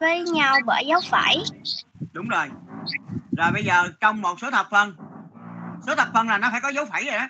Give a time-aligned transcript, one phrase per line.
[0.00, 1.42] với nhau bởi dấu phẩy.
[2.12, 2.50] đúng rồi.
[3.38, 4.96] Rồi bây giờ trong một số thập phân
[5.86, 7.28] số thập phân là nó phải có dấu phẩy rồi đó.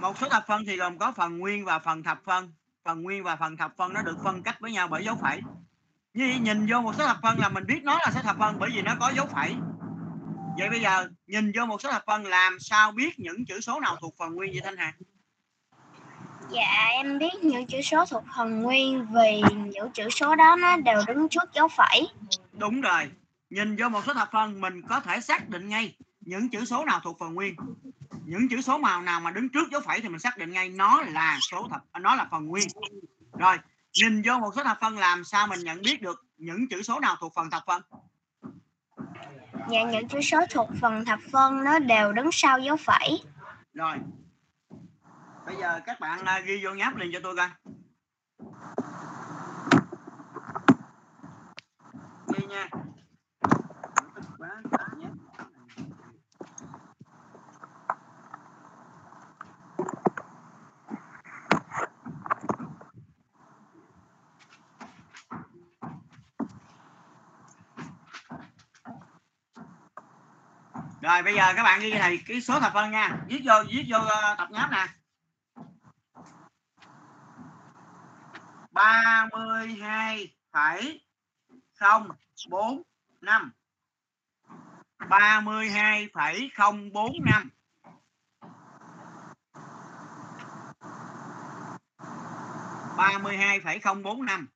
[0.00, 2.52] Một số thập phân thì gồm có phần nguyên và phần thập phân
[2.84, 5.40] phần nguyên và phần thập phân nó được phân cách với nhau bởi dấu phẩy.
[6.14, 8.58] Như nhìn vô một số thập phân là mình biết nó là số thập phân
[8.58, 9.54] bởi vì nó có dấu phẩy.
[10.58, 13.80] Vậy bây giờ nhìn vô một số thập phân làm sao biết những chữ số
[13.80, 14.92] nào thuộc phần nguyên vậy thanh hà?
[16.52, 20.76] Dạ em biết những chữ số thuộc phần nguyên vì những chữ số đó nó
[20.76, 22.08] đều đứng trước dấu phẩy.
[22.52, 23.10] đúng rồi
[23.50, 26.84] nhìn vô một số thập phân mình có thể xác định ngay những chữ số
[26.84, 27.56] nào thuộc phần nguyên
[28.24, 30.68] những chữ số màu nào mà đứng trước dấu phẩy thì mình xác định ngay
[30.68, 32.68] nó là số thập nó là phần nguyên
[33.38, 33.56] rồi
[33.94, 37.00] nhìn vô một số thập phân làm sao mình nhận biết được những chữ số
[37.00, 37.82] nào thuộc phần thập phân
[39.70, 43.22] Dạ những chữ số thuộc phần thập phân nó đều đứng sau dấu phẩy.
[43.74, 43.96] rồi
[45.46, 47.48] bây giờ các bạn à, ghi vô nháp liền cho tôi coi.
[52.34, 52.68] Ghi nha.
[71.02, 73.16] Rồi, bây giờ các bạn ghi thầy cái số thập phân nha.
[73.28, 74.86] Viết vô viết vô ờ, tập nháp nè.
[78.72, 81.00] Ba mươi hai phẩy
[81.74, 82.08] không
[82.48, 82.82] bốn
[83.20, 83.52] năm.
[85.08, 87.50] ba mươi hai phẩy không bốn năm.
[92.96, 94.48] ba mươi hai phẩy không bốn năm.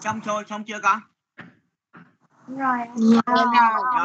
[0.00, 1.00] Xong rồi xong chưa con?
[2.48, 2.78] Rồi.
[2.96, 3.20] Dạ.
[3.26, 3.46] rồi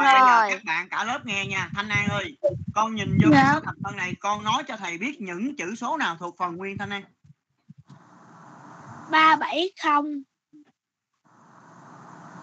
[0.00, 0.50] bây giờ Rồi.
[0.50, 1.70] các bạn cả lớp nghe nha.
[1.74, 2.36] Thanh an ơi
[2.74, 3.60] con nhìn vô Dạ.
[3.64, 6.78] thập phân này con nói cho thầy biết những chữ số nào thuộc phần nguyên
[6.78, 7.02] thanh an
[9.12, 10.22] ba bảy không.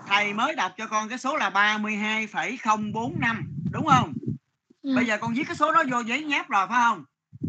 [0.08, 4.14] Thầy mới đọc cho con cái số là 32,045 đúng không?
[4.84, 4.96] Ừ.
[4.96, 7.04] bây giờ con viết cái số đó vô giấy nháp rồi phải không?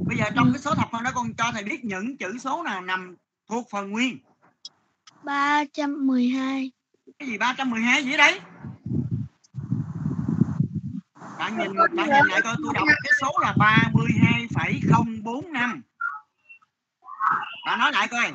[0.07, 2.63] Bây giờ trong cái số thập phân đó con cho thầy biết những chữ số
[2.63, 3.17] nào nằm
[3.49, 4.19] thuộc phần nguyên.
[5.23, 6.71] ba trăm mười hai.
[7.19, 8.41] Cái gì 312 gì đấy?
[11.39, 15.83] Bạn nhìn bạn nhìn lại coi tôi đọc cái số là 32,045
[17.67, 18.33] bạn nói lại coi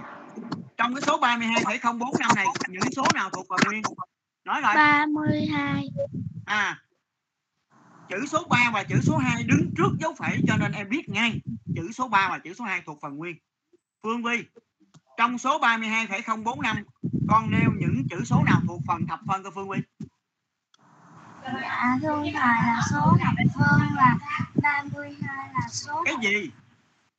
[0.77, 3.81] trong cái số 32,045 này những số nào thuộc phần nguyên?
[4.45, 5.89] Nói lại ba mươi hai.
[6.45, 6.81] À
[8.09, 11.09] chữ số 3 và chữ số 2 đứng trước dấu phẩy cho nên em biết
[11.09, 11.41] ngay
[11.75, 13.35] chữ số 3 và chữ số 2 thuộc phần nguyên.
[14.03, 14.43] Phương Vi
[15.17, 16.83] trong số 32,045
[17.29, 19.79] con nêu những chữ số nào thuộc phần thập phân của Phương Vi?
[21.61, 24.15] Dạ thưa thầy là số thập phân là
[24.63, 26.51] 32 là số cái gì?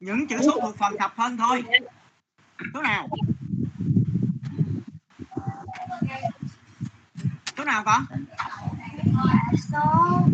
[0.00, 1.64] Những chữ số thuộc phần thập phân thôi.
[2.74, 3.08] Số nào
[7.66, 8.04] nào con?
[9.72, 10.26] Số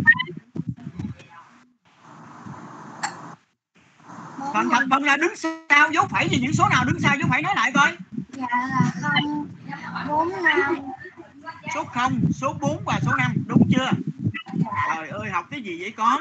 [4.55, 7.29] phần thập phân là đứng sau dấu phẩy thì những số nào đứng sau dấu
[7.31, 7.97] phẩy nói lại coi.
[8.29, 9.49] Dạ là không
[10.09, 10.77] bốn năm
[11.75, 13.91] số 0, số 4 và số 5 đúng chưa?
[14.97, 16.21] Trời ơi học cái gì vậy con?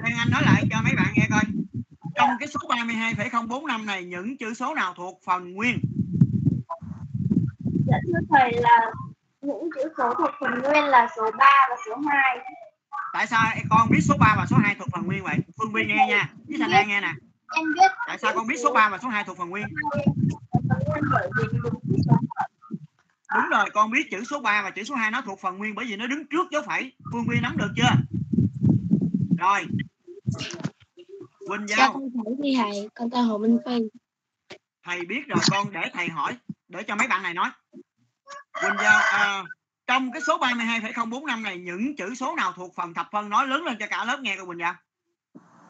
[0.00, 1.42] Đang Anh nói lại cho mấy bạn nghe coi.
[2.14, 5.80] Trong cái số 32,045 này những chữ số nào thuộc phần nguyên?
[7.92, 8.92] Dạ thưa thầy là
[9.40, 12.38] những chữ số thuộc phần nguyên là số 3 và số 2.
[13.12, 15.36] tại sao con biết số 3 và số 2 thuộc phần nguyên vậy?
[15.58, 16.32] Phương Vi nghe nha.
[16.48, 17.12] Với Thanh An nghe nè.
[17.56, 17.90] Em biết.
[18.06, 19.66] Tại sao con biết số 3 và số 2 thuộc phần nguyên?
[19.90, 20.08] Nguyên
[23.34, 25.74] đúng rồi con biết chữ số 3 và chữ số 2 nó thuộc phần nguyên
[25.74, 27.90] bởi vì nó đứng trước dấu phẩy Phương Vi nắm được chưa?
[29.38, 29.66] Rồi.
[31.48, 31.92] Quỳnh Cho Giao.
[31.92, 33.78] con thử đi thầy, con tên Hồ Minh Phi.
[34.84, 36.36] thầy biết rồi con để thầy hỏi
[36.68, 37.50] để cho mấy bạn này nói
[38.60, 39.42] Quỳnh Giao à,
[39.86, 43.28] trong cái số 32,045 này những chữ số nào thuộc phần thập phân?
[43.28, 44.74] Nói lớn lên cho cả lớp nghe coi Quỳnh Giao.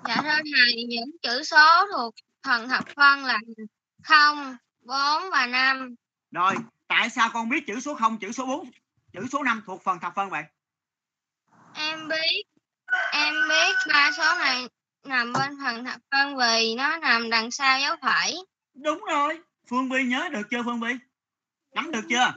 [0.09, 2.15] Dạ thưa thầy, những chữ số thuộc
[2.47, 3.39] phần thập phân là
[4.05, 5.95] 0, 4 và 5.
[6.31, 6.55] rồi
[6.89, 8.71] tại sao con biết chữ số 0 chữ số 4
[9.13, 10.45] chữ số 5 thuộc phần thập phân vậy?
[11.75, 12.43] Em biết
[13.13, 14.67] em biết ba số này
[15.07, 18.37] nằm bên phần thập phân vì nó nằm đằng sau dấu phẩy.
[18.75, 19.41] đúng rồi
[19.71, 20.93] Phương Vi nhớ được chưa Phương Vi
[21.75, 22.33] nắm được chưa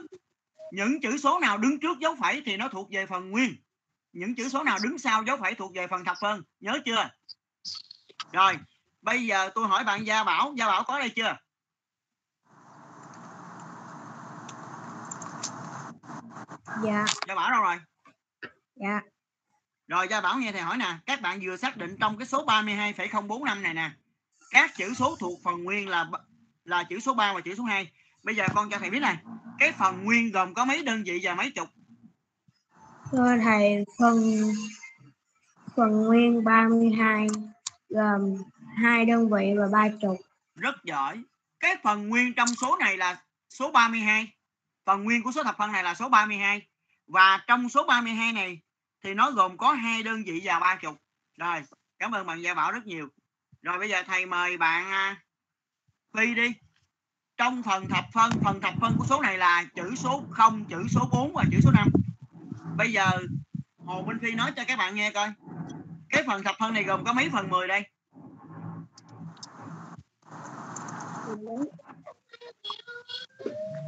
[0.72, 3.56] những chữ số nào đứng trước dấu phẩy thì nó thuộc về phần nguyên.
[4.12, 6.42] Những chữ số nào đứng sau dấu phẩy thuộc về phần thập phân.
[6.60, 7.08] Nhớ chưa?
[8.32, 8.58] Rồi
[9.02, 10.54] bây giờ tôi hỏi bạn Gia Bảo.
[10.56, 11.36] Gia Bảo có đây chưa?
[16.84, 17.04] Dạ.
[17.28, 17.76] Gia Bảo đâu rồi?
[18.74, 19.00] Dạ.
[19.86, 20.98] rồi Gia Bảo nghe thầy hỏi nè.
[21.06, 23.90] Các bạn vừa xác định trong cái số 32,045 này nè
[24.50, 26.10] các chữ số thuộc phần nguyên là
[26.64, 27.92] là chữ số 3 và chữ số 2
[28.22, 29.16] bây giờ con cho thầy biết này
[29.58, 31.68] cái phần nguyên gồm có mấy đơn vị và mấy chục?
[33.10, 34.42] Thưa thầy, phần
[35.76, 37.26] phần nguyên 32
[37.88, 38.36] gồm
[38.76, 40.16] hai đơn vị và ba chục.
[40.54, 41.22] rất giỏi.
[41.60, 44.32] Cái phần nguyên trong số này là số 32
[44.84, 46.66] phần nguyên của số thập phân này là số 32
[47.06, 48.60] và trong số 32 này
[49.04, 50.96] thì nó gồm có hai đơn vị và ba chục.
[51.38, 51.62] Rồi
[51.98, 53.08] cảm ơn bạn Gia Bảo rất nhiều.
[53.62, 55.22] Rồi bây giờ thầy mời bạn à,
[56.16, 56.52] Phi đi
[57.36, 60.84] trong phần thập phân phần thập phân của số này là chữ số 0 chữ
[60.90, 61.88] số 4 và chữ số 5
[62.76, 63.10] bây giờ
[63.84, 65.28] Hồ Minh Phi nói cho các bạn nghe coi
[66.08, 67.82] cái phần thập phân này gồm có mấy phần 10 đây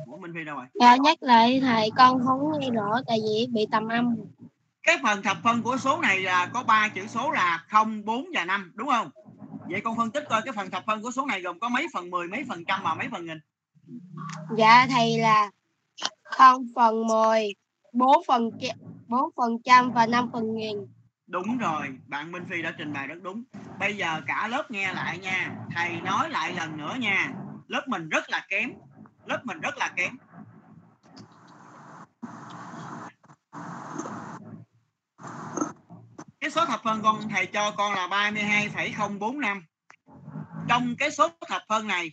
[0.07, 3.47] Ủa Minh Phi đâu rồi Dạ nhắc lại thầy con không nghe rõ tại vì
[3.53, 4.17] bị tầm âm.
[4.83, 8.25] cái phần thập phân của số này là có ba chữ số là 0, 4
[8.35, 9.11] và 5 đúng không?
[9.71, 11.87] Vậy con phân tích coi cái phần thập phân của số này gồm có mấy
[11.93, 13.39] phần 10, mấy phần trăm và mấy phần nghìn?
[14.57, 15.51] Dạ thầy là
[16.25, 17.55] 0 phần 10,
[17.93, 18.51] 4 phần
[19.07, 20.77] 4 phần trăm và 5 phần nghìn.
[21.27, 23.45] Đúng rồi, bạn Minh Phi đã trình bày rất đúng.
[23.81, 25.57] Bây giờ cả lớp nghe lại nha.
[25.75, 27.33] Thầy nói lại lần nữa nha.
[27.67, 28.73] Lớp mình rất là kém.
[29.27, 30.17] Lớp mình rất là kém.
[36.41, 39.65] Cái số thập phân con thầy cho con là 32,045.
[40.69, 42.13] Trong cái số thập phân này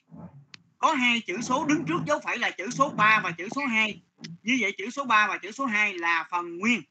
[0.78, 3.62] có hai chữ số đứng trước dấu phẩy là chữ số 3 và chữ số
[3.66, 4.02] 2.
[4.42, 6.82] Như vậy chữ số 3 và chữ số 2 là phần nguyên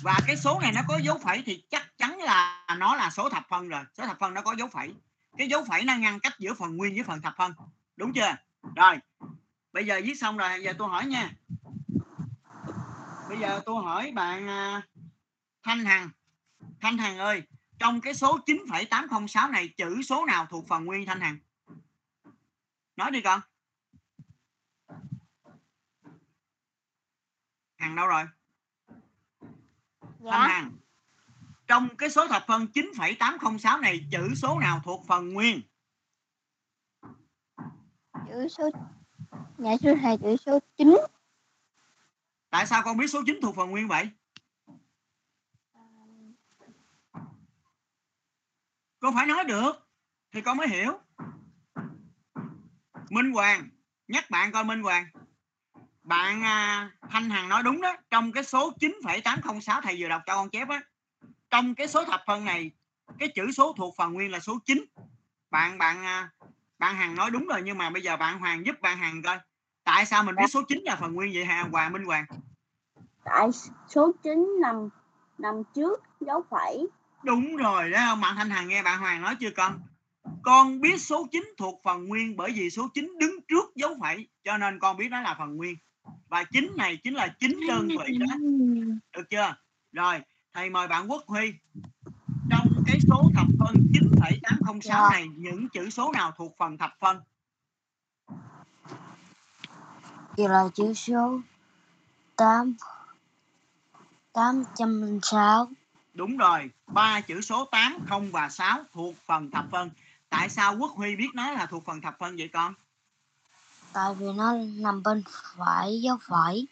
[0.02, 3.28] Và cái số này nó có dấu phẩy thì chắc chắn là nó là số
[3.28, 3.84] thập phân rồi.
[3.98, 4.94] Số thập phân nó có dấu phẩy.
[5.38, 7.52] Cái dấu phẩy nó ngăn cách giữa phần nguyên với phần thập phân.
[7.96, 8.36] Đúng chưa?
[8.76, 8.98] Rồi
[9.72, 10.62] bây giờ viết xong rồi.
[10.62, 11.30] Giờ tôi hỏi nha.
[13.28, 14.82] Bây giờ tôi hỏi bạn à,
[15.62, 16.10] Thanh Hằng.
[16.80, 17.42] Thanh Hằng ơi
[17.78, 21.36] trong cái số 9,806 này chữ số nào thuộc phần nguyên Thanh Hằng?
[22.96, 23.40] Nói đi con.
[27.82, 28.25] Hằng đâu rồi?
[30.00, 30.73] Thanh Dạ, Hằng.
[31.67, 35.61] Trong cái số thập phân 9,806 này chữ số nào thuộc phần nguyên?
[38.29, 38.70] Chữ số
[39.58, 40.96] Dạ thưa thầy chữ số 9
[42.50, 44.11] tại sao con biết số 9 thuộc phần nguyên vậy?
[49.00, 49.88] Con phải nói được
[50.32, 50.99] thì con mới hiểu.
[53.11, 53.69] Minh Hoàng
[54.08, 55.06] nhắc bạn coi Minh Hoàng
[56.02, 57.96] bạn à, Thanh Hằng nói đúng đó.
[58.10, 60.81] Trong cái số 9,806 thầy vừa đọc cho con chép á
[61.52, 62.70] trong cái số thập phân này
[63.19, 64.84] cái chữ số thuộc phần nguyên là số 9
[65.50, 66.31] bạn bạn à,
[66.79, 69.38] bạn Hằng nói đúng rồi nhưng mà bây giờ bạn Hoàng giúp bạn Hằng coi.
[69.84, 72.24] Tại sao mình biết số 9 là phần nguyên vậy hả Hoàng Minh Hoàng?
[73.24, 73.48] Tại
[73.88, 74.88] số 9 nằm
[75.38, 76.86] nằm trước dấu phẩy.
[77.22, 79.81] Đúng rồi đó không bạn Thanh Hằng nghe bạn Hoàng nói chưa con?
[80.43, 84.29] Con biết số 9 thuộc phần nguyên bởi vì số 9 đứng trước dấu phẩy
[84.44, 85.76] cho nên con biết nó là phần nguyên
[86.28, 88.36] và 9 này chính là 9 đơn vị đó.
[89.16, 89.54] được chưa?
[89.92, 90.20] Rồi
[90.54, 91.54] thầy mời bạn Quốc Huy.
[92.50, 97.20] Trong cái số thập phân 9,806 này những chữ số nào thuộc phần thập phân?
[100.36, 101.40] Thì là chữ số
[102.36, 102.74] 8
[104.32, 105.68] 806
[106.14, 109.90] đúng rồi ba chữ số 8 0 và 6 thuộc phần thập phân.
[110.28, 112.74] Tại sao Quốc Huy biết nó là thuộc phần thập phân vậy con
[113.93, 115.22] Tại vì nó nằm bên
[115.56, 116.67] phải dấu phẩy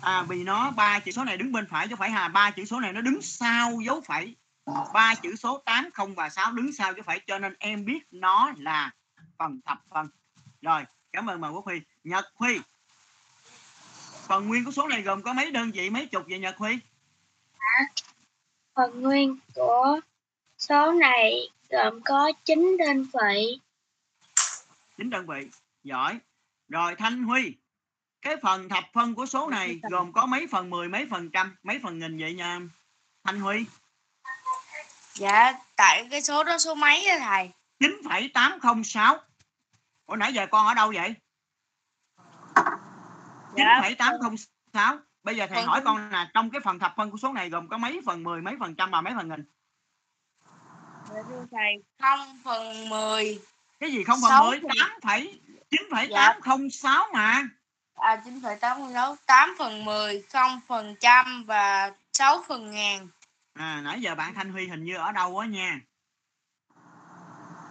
[0.00, 2.64] à vì nó ba chữ số này đứng bên phải chứ phải hà ba chữ
[2.64, 4.36] số này nó đứng sau dấu phẩy
[4.94, 8.06] ba chữ số 8 0 và 6 đứng sau dấu phẩy cho nên em biết
[8.10, 8.90] nó là
[9.38, 10.08] phần thập phân
[10.62, 11.80] rồi cảm ơn bạn Quốc Huy.
[12.04, 12.60] Nhật Huy.
[14.26, 16.78] Phần nguyên của số này gồm có mấy đơn vị mấy chục vậy Nhật Huy?
[18.74, 20.00] Phần nguyên của
[20.58, 23.60] số này gồm có 9 đơn vị.
[24.96, 25.48] chín đơn vị.
[25.84, 26.18] Giỏi
[26.72, 27.54] rồi Thanh Huy
[28.22, 31.56] cái phần thập phân của số này gồm có mấy phần 10 mấy phần trăm
[31.62, 32.60] mấy phần nghìn vậy nha
[33.24, 33.64] Thanh Huy
[35.14, 37.50] Dạ, tại cái số đó số mấy á thầy?
[37.80, 39.16] 9,806
[40.06, 41.14] Ủa nãy giờ con ở đâu vậy?
[43.56, 43.80] Dạ.
[43.82, 47.32] 9,806 Bây giờ thầy Con hỏi con là trong cái phần thập phân của số
[47.32, 49.44] này gồm có mấy phần 10, mấy phần trăm và mấy phần nghìn?
[51.10, 53.40] Dạ thầy, 0 phần 10,
[53.80, 54.60] Cái gì không phần Sáu 10?
[54.60, 55.40] phần- 8 phẩy
[55.72, 57.42] 9,806 mà.
[57.94, 63.08] à 9,86, 8 phần 10, 0 phần trăm và 6 phần ngàn.
[63.54, 65.80] À, nãy giờ bạn Thanh Huy hình như ở đâu á nha.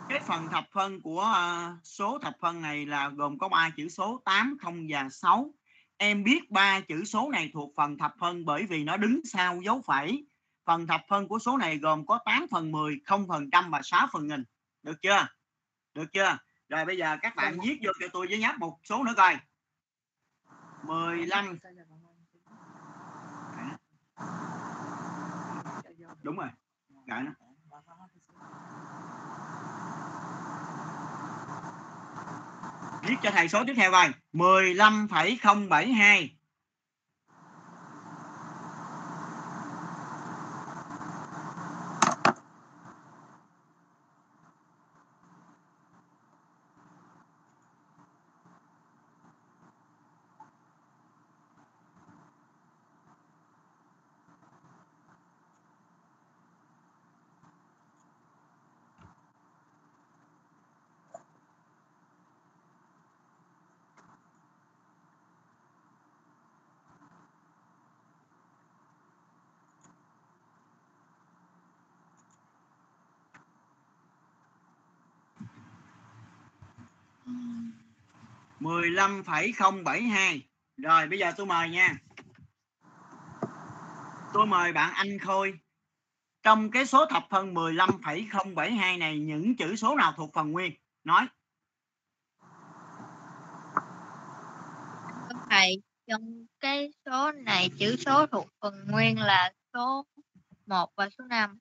[0.09, 3.89] Cái phần thập phân của ờ, số thập phân này là gồm có 3 chữ
[3.89, 5.53] số 8, 0 và 6.
[5.97, 9.61] Em biết ba chữ số này thuộc phần thập phân bởi vì nó đứng sau
[9.61, 10.25] dấu phẩy.
[10.65, 13.81] Phần thập phân của số này gồm có 8 phần 10, 0 phần trăm và
[13.83, 14.43] 6 phần nghìn.
[14.83, 15.27] Được chưa?
[15.93, 16.37] Được chưa?
[16.71, 19.37] Rồi bây giờ các bạn viết vô cho tôi với nháp một số nữa coi.
[20.83, 21.57] 15
[26.21, 26.49] Đúng rồi.
[27.05, 27.31] Gãi nó.
[33.03, 34.11] Viết cho thầy số tiếp theo coi.
[34.33, 36.40] 15,072.
[78.71, 80.47] Mười lăm phẩy không bảy hai.
[80.77, 81.95] Rồi bây giờ tôi mời nha.
[84.33, 85.59] Tôi mời bạn anh khôi.
[86.43, 90.73] Trong cái số thập phân 15,072 này những chữ số nào thuộc phần nguyên?
[91.03, 91.27] Nói.
[95.49, 100.05] Thầy, trong cái số này chữ số thuộc phần nguyên là số
[100.65, 101.59] 1 và số 5.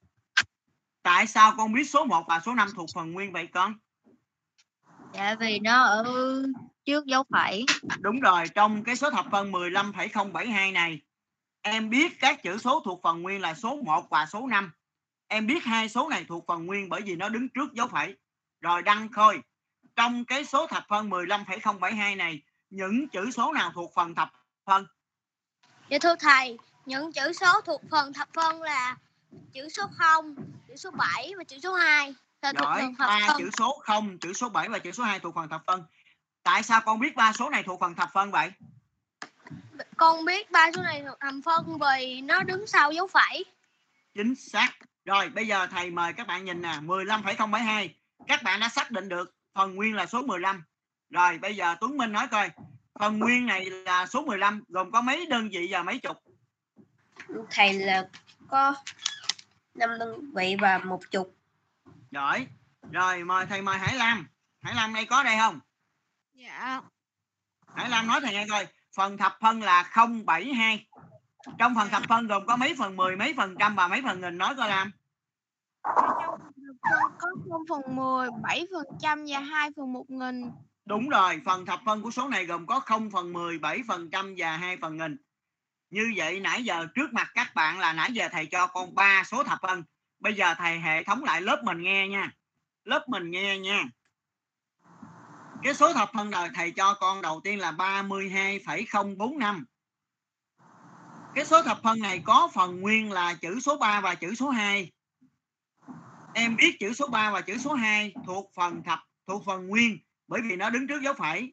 [1.03, 3.75] tại sao con biết số 1 và số 5 thuộc phần nguyên vậy con?
[5.15, 6.05] Dạ vì nó ở
[6.91, 7.67] trước dấu phẩy.
[8.01, 11.01] đúng rồi trong cái số thập phân 15,072 này
[11.63, 14.73] em biết các chữ số thuộc phần nguyên là số 1 và số 5
[15.29, 18.17] em biết hai số này thuộc phần nguyên bởi vì nó đứng trước dấu phẩy
[18.61, 19.41] rồi đăng khôi
[19.97, 24.33] trong cái số thập phân 15,072 này những chữ số nào thuộc phần thập
[24.67, 24.87] phân
[25.89, 28.97] Dạ thưa thầy, những chữ số thuộc phần thập phân là
[29.53, 30.35] chữ số 0,
[30.69, 33.39] chữ số 7 và chữ số 2 là thuộc Giỏi, phần thập ba phân.
[33.39, 35.85] chữ số 0, chữ số 7 và chữ số 2 thuộc phần thập phân.
[36.43, 38.53] Tại sao con biết ba số này thuộc phần thập phân vậy?
[39.97, 43.45] Con biết ba số này thuộc thập phân vì nó đứng sau dấu phẩy.
[44.15, 44.71] Chính xác.
[45.05, 47.95] Rồi, bây giờ thầy mời các bạn nhìn nè, 15,072.
[48.27, 50.65] Các bạn đã xác định được phần nguyên là số 15.
[51.11, 52.51] Rồi, bây giờ Tuấn Minh nói coi,
[52.99, 56.17] phần nguyên này là số 15 gồm có mấy đơn vị và mấy chục?
[57.51, 58.09] Thầy là
[58.49, 58.75] có
[59.75, 61.37] 5 đơn vị và một chục.
[62.11, 62.47] Giỏi.
[62.93, 64.27] Rồi, mời thầy mời Hải Lam.
[64.63, 65.61] Hải Lam đây có đây không?
[66.41, 66.81] Dạ.
[67.77, 68.67] Hải Lam nói thầy nghe coi,
[68.97, 69.91] phần thập phân là
[70.27, 70.87] 072.
[71.59, 74.21] Trong phần thập phân gồm có mấy phần 10, mấy phần trăm và mấy phần
[74.21, 74.91] nghìn nói coi Lam.
[77.19, 80.51] có 0 phần 10, 7 phần trăm và 2 phần 1 nghìn.
[80.85, 84.11] Đúng rồi, phần thập phân của số này gồm có 0 phần 10, 7 phần
[84.11, 85.17] trăm và 2 phần nghìn.
[85.91, 89.23] Như vậy nãy giờ trước mặt các bạn là nãy giờ thầy cho con 3
[89.25, 89.83] số thập phân.
[90.19, 92.33] Bây giờ thầy hệ thống lại lớp mình nghe nha.
[92.85, 93.85] Lớp mình nghe nha.
[95.63, 99.65] Cái số thập phân đời thầy cho con đầu tiên là 32,045.
[101.35, 104.51] Cái số thập phân này có phần nguyên là chữ số 3 và chữ số
[104.51, 104.91] 2.
[106.35, 109.99] Em biết chữ số 3 và chữ số 2 thuộc phần thập thuộc phần nguyên
[110.29, 111.53] bởi vì nó đứng trước dấu phẩy.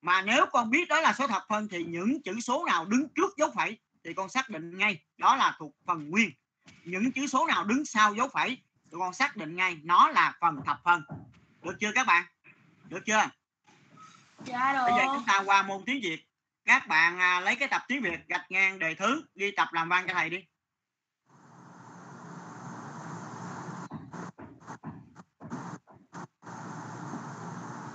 [0.00, 3.08] Mà nếu con biết đó là số thập phân thì những chữ số nào đứng
[3.14, 6.30] trước dấu phẩy thì con xác định ngay đó là thuộc phần nguyên.
[6.84, 10.34] Những chữ số nào đứng sau dấu phẩy thì con xác định ngay nó là
[10.40, 11.02] phần thập phân.
[11.62, 12.24] Được chưa các bạn?
[12.88, 13.28] Được chưa?
[14.44, 14.80] Dạ được.
[14.90, 16.26] Bây giờ chúng ta qua môn tiếng việt
[16.64, 19.88] các bạn à, lấy cái tập tiếng việt gạch ngang đề thứ ghi tập làm
[19.88, 20.38] văn cho thầy đi.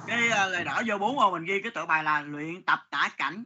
[0.07, 2.79] Cái à, lời đỏ vô bốn ô mình ghi cái tựa bài là luyện tập
[2.91, 3.43] tả cảnh.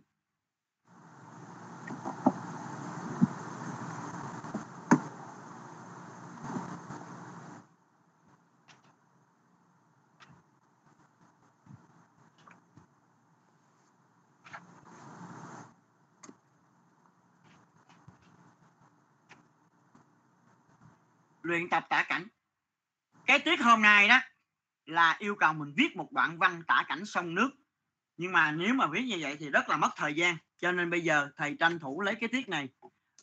[21.43, 22.27] Luyện tập tả cảnh.
[23.25, 24.19] Cái tiết hôm nay đó
[24.86, 27.49] là yêu cầu mình viết một đoạn văn tả cảnh sông nước.
[28.17, 30.38] Nhưng mà nếu mà viết như vậy thì rất là mất thời gian.
[30.58, 32.69] Cho nên bây giờ thầy tranh thủ lấy cái tiết này,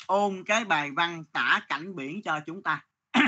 [0.06, 2.86] ôn cái bài văn tả cảnh biển cho chúng ta.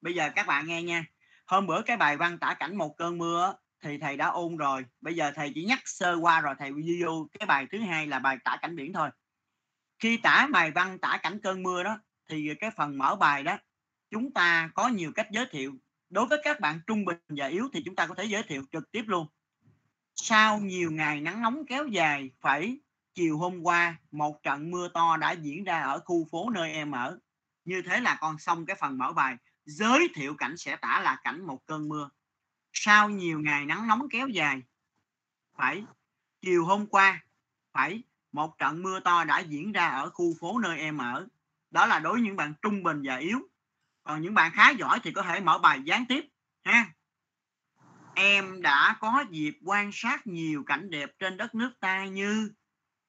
[0.00, 1.04] Bây giờ các bạn nghe nha.
[1.46, 4.84] Hôm bữa cái bài văn tả cảnh một cơn mưa thì thầy đã ôn rồi.
[5.00, 8.18] Bây giờ thầy chỉ nhắc sơ qua rồi thầy video cái bài thứ hai là
[8.18, 9.10] bài tả cảnh biển thôi.
[9.98, 13.58] Khi tả bài văn tả cảnh cơn mưa đó, thì cái phần mở bài đó
[14.10, 15.74] chúng ta có nhiều cách giới thiệu.
[16.10, 18.62] Đối với các bạn trung bình và yếu thì chúng ta có thể giới thiệu
[18.72, 19.26] trực tiếp luôn.
[20.14, 22.78] Sau nhiều ngày nắng nóng kéo dài, phải
[23.14, 26.90] chiều hôm qua, một trận mưa to đã diễn ra ở khu phố nơi em
[26.90, 27.18] ở.
[27.64, 29.36] Như thế là con xong cái phần mở bài.
[29.64, 32.10] Giới thiệu cảnh sẽ tả là cảnh một cơn mưa.
[32.72, 34.62] Sau nhiều ngày nắng nóng kéo dài,
[35.56, 35.84] phải
[36.40, 37.24] chiều hôm qua,
[37.72, 41.26] phải một trận mưa to đã diễn ra ở khu phố nơi em ở.
[41.70, 43.49] Đó là đối với những bạn trung bình và yếu
[44.02, 46.24] còn những bạn khá giỏi thì có thể mở bài gián tiếp,
[46.64, 46.86] ha?
[48.14, 52.52] Em đã có dịp quan sát nhiều cảnh đẹp trên đất nước ta như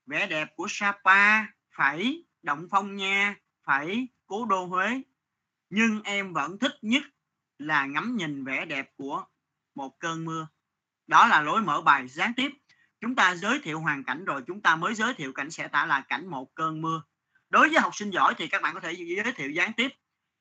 [0.05, 5.01] vẻ đẹp của Sapa, phải Động Phong Nha, phải Cố Đô Huế.
[5.69, 7.03] Nhưng em vẫn thích nhất
[7.57, 9.25] là ngắm nhìn vẻ đẹp của
[9.75, 10.47] một cơn mưa.
[11.07, 12.51] Đó là lối mở bài gián tiếp.
[13.01, 15.85] Chúng ta giới thiệu hoàn cảnh rồi chúng ta mới giới thiệu cảnh sẽ tả
[15.85, 17.03] là cảnh một cơn mưa.
[17.49, 19.91] Đối với học sinh giỏi thì các bạn có thể giới thiệu gián tiếp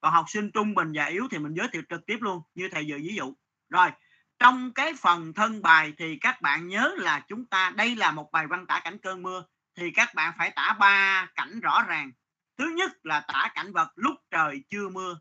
[0.00, 2.68] còn học sinh trung bình và yếu thì mình giới thiệu trực tiếp luôn, như
[2.72, 3.34] thầy vừa ví dụ.
[3.68, 3.90] Rồi,
[4.38, 8.30] trong cái phần thân bài thì các bạn nhớ là chúng ta, đây là một
[8.32, 9.44] bài văn tả cảnh cơn mưa,
[9.76, 12.12] thì các bạn phải tả ba cảnh rõ ràng.
[12.58, 15.20] Thứ nhất là tả cảnh vật lúc trời chưa mưa.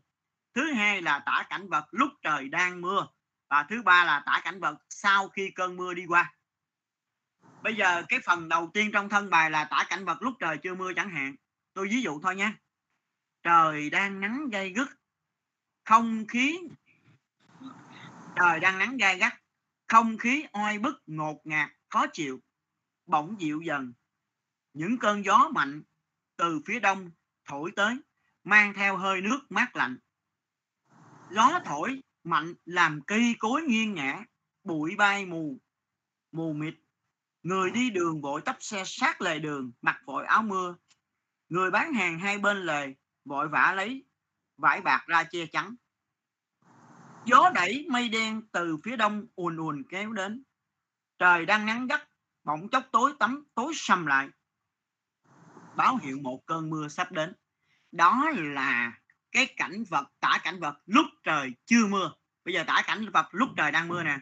[0.54, 3.06] Thứ hai là tả cảnh vật lúc trời đang mưa.
[3.50, 6.34] Và thứ ba là tả cảnh vật sau khi cơn mưa đi qua.
[7.62, 10.58] Bây giờ cái phần đầu tiên trong thân bài là tả cảnh vật lúc trời
[10.58, 11.34] chưa mưa chẳng hạn.
[11.74, 12.52] Tôi ví dụ thôi nha
[13.42, 14.88] trời đang nắng gay gắt.
[15.84, 16.58] Không khí.
[18.36, 19.32] Trời đang nắng gai gắt.
[19.88, 22.40] Không khí oi bức, ngột ngạt, khó chịu,
[23.06, 23.92] bỗng dịu dần.
[24.72, 25.82] Những cơn gió mạnh
[26.36, 27.10] từ phía đông
[27.44, 27.96] thổi tới,
[28.44, 29.98] mang theo hơi nước mát lạnh.
[31.30, 34.24] Gió thổi mạnh làm cây cối nghiêng ngã,
[34.64, 35.58] bụi bay mù
[36.32, 36.74] mù mịt.
[37.42, 40.76] Người đi đường vội tấp xe sát lề đường, mặc vội áo mưa.
[41.48, 42.94] Người bán hàng hai bên lề
[43.30, 44.04] vội vã lấy
[44.56, 45.74] vải bạc ra che chắn.
[47.24, 50.42] Gió đẩy mây đen từ phía đông ùn ùn kéo đến.
[51.18, 52.08] Trời đang nắng gắt,
[52.44, 54.28] bỗng chốc tối tắm, tối sầm lại.
[55.76, 57.34] Báo hiệu một cơn mưa sắp đến.
[57.92, 58.92] Đó là
[59.32, 62.12] cái cảnh vật, tả cảnh vật lúc trời chưa mưa.
[62.44, 64.18] Bây giờ tả cảnh vật lúc trời đang mưa nè.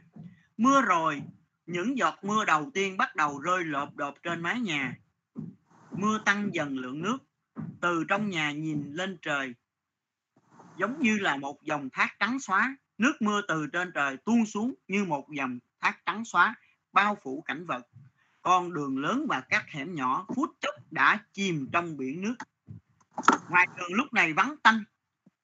[0.56, 1.22] Mưa rồi,
[1.66, 4.96] những giọt mưa đầu tiên bắt đầu rơi lộp đột trên mái nhà.
[5.92, 7.18] Mưa tăng dần lượng nước
[7.80, 9.54] từ trong nhà nhìn lên trời,
[10.76, 12.76] giống như là một dòng thác trắng xóa.
[12.98, 16.54] Nước mưa từ trên trời tuôn xuống như một dòng thác trắng xóa,
[16.92, 17.86] bao phủ cảnh vật.
[18.42, 22.34] Con đường lớn và các hẻm nhỏ phút chốc đã chìm trong biển nước.
[23.50, 24.84] Ngoài đường lúc này vắng tanh,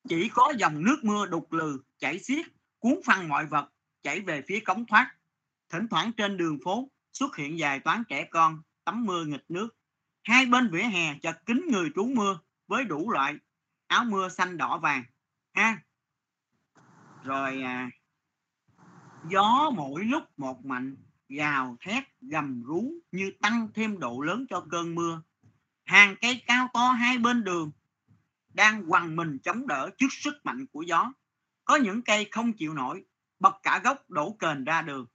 [0.09, 2.46] chỉ có dòng nước mưa đục lừ, chảy xiết,
[2.79, 3.72] cuốn phăng mọi vật,
[4.03, 5.14] chảy về phía cống thoát.
[5.68, 9.68] Thỉnh thoảng trên đường phố xuất hiện vài toán trẻ con tắm mưa nghịch nước
[10.24, 13.34] hai bên vỉa hè chật kín người trú mưa với đủ loại
[13.87, 15.04] áo mưa xanh đỏ vàng
[15.52, 15.82] ha.
[17.24, 17.90] Rồi à,
[19.28, 20.96] gió mỗi lúc một mạnh
[21.28, 25.22] gào thét gầm rú như tăng thêm độ lớn cho cơn mưa.
[25.84, 27.70] Hàng cây cao to hai bên đường
[28.48, 31.12] đang quằn mình chống đỡ trước sức mạnh của gió.
[31.64, 33.04] Có những cây không chịu nổi
[33.40, 35.06] bật cả gốc đổ kền ra đường.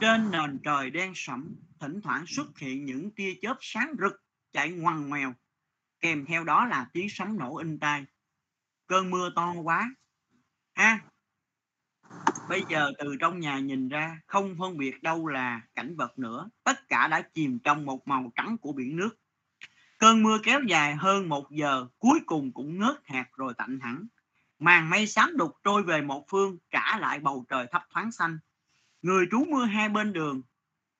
[0.00, 4.70] Trên nền trời đen sẫm thỉnh thoảng xuất hiện những tia chớp sáng rực chạy
[4.70, 5.34] ngoằn ngoèo
[6.00, 8.04] kèm theo đó là tiếng sấm nổ in tai.
[8.86, 9.94] Cơn mưa to quá.
[10.74, 11.00] Ha!
[12.48, 16.48] Bây giờ từ trong nhà nhìn ra không phân biệt đâu là cảnh vật nữa.
[16.64, 19.10] Tất cả đã chìm trong một màu trắng của biển nước.
[19.98, 24.06] Cơn mưa kéo dài hơn một giờ cuối cùng cũng ngớt hạt rồi tạnh hẳn.
[24.58, 28.38] Màn mây xám đục trôi về một phương trả lại bầu trời thấp thoáng xanh.
[29.02, 30.42] Người trú mưa hai bên đường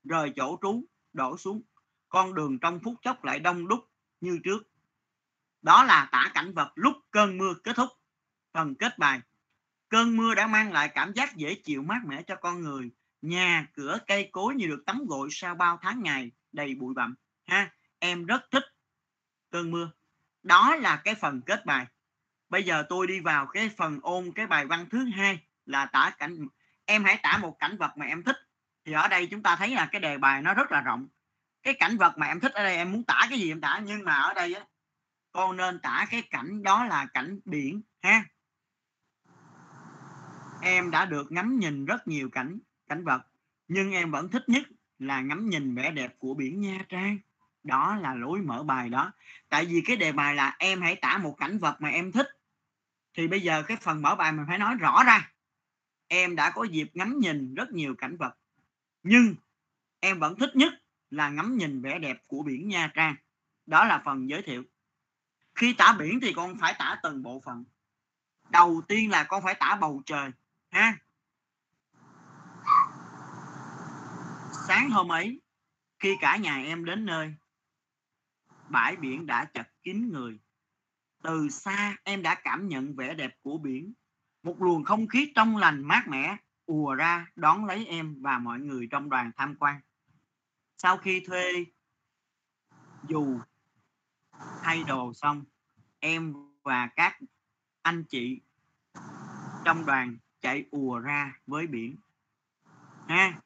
[0.09, 1.62] rời chỗ trú, đổ xuống.
[2.09, 3.90] Con đường trong phút chốc lại đông đúc
[4.21, 4.68] như trước.
[5.62, 7.88] Đó là tả cảnh vật lúc cơn mưa kết thúc.
[8.53, 9.21] Phần kết bài.
[9.88, 12.90] Cơn mưa đã mang lại cảm giác dễ chịu mát mẻ cho con người.
[13.23, 17.14] Nhà, cửa, cây cối như được tắm gội sau bao tháng ngày đầy bụi bặm.
[17.47, 18.64] Ha, em rất thích
[19.51, 19.90] cơn mưa.
[20.42, 21.87] Đó là cái phần kết bài.
[22.49, 26.12] Bây giờ tôi đi vào cái phần ôn cái bài văn thứ hai là tả
[26.18, 26.49] cảnh.
[26.85, 28.37] Em hãy tả một cảnh vật mà em thích
[28.88, 31.09] thì ở đây chúng ta thấy là cái đề bài nó rất là rộng.
[31.62, 33.81] Cái cảnh vật mà em thích ở đây, em muốn tả cái gì em tả,
[33.85, 34.64] nhưng mà ở đây á
[35.33, 38.24] con nên tả cái cảnh đó là cảnh biển, ha?
[40.62, 43.22] Em đã được ngắm nhìn rất nhiều cảnh cảnh vật,
[43.68, 44.62] nhưng em vẫn thích nhất
[44.98, 47.18] là ngắm nhìn vẻ đẹp của biển Nha Trang.
[47.62, 49.12] Đó là lối mở bài đó.
[49.48, 52.27] Tại vì cái đề bài là em hãy tả một cảnh vật mà em thích.
[53.14, 55.33] Thì bây giờ cái phần mở bài mình phải nói rõ ra.
[56.09, 58.35] Em đã có dịp ngắm nhìn rất nhiều cảnh vật
[59.03, 59.35] nhưng
[60.01, 60.73] em vẫn thích nhất
[61.11, 63.17] là ngắm nhìn vẻ đẹp của biển Nha Trang.
[63.67, 64.63] Đó là phần giới thiệu.
[65.55, 67.65] Khi tả biển thì con phải tả từng bộ phận.
[68.51, 70.31] Đầu tiên là con phải tả bầu trời,
[70.71, 70.99] ha?
[74.69, 75.41] Sáng hôm ấy,
[75.99, 77.35] khi cả nhà em đến nơi,
[78.69, 80.39] bãi biển đã chật kín người.
[81.23, 83.93] Từ xa em đã cảm nhận vẻ đẹp của biển.
[84.43, 86.37] Một luồng không khí trong lành mát mẻ
[86.68, 89.81] ùa ra đón lấy em và mọi người trong đoàn tham quan.
[90.76, 91.64] Sau khi thuê
[93.09, 93.38] dù
[94.62, 95.44] thay đồ xong,
[96.00, 97.18] em và các
[97.83, 98.40] anh chị
[99.64, 101.96] trong đoàn chạy ùa ra với biển.
[103.09, 103.40] Ha,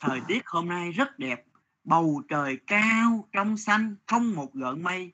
[0.00, 1.44] thời tiết hôm nay rất đẹp,
[1.84, 5.12] bầu trời cao, trong xanh, không một gợn mây.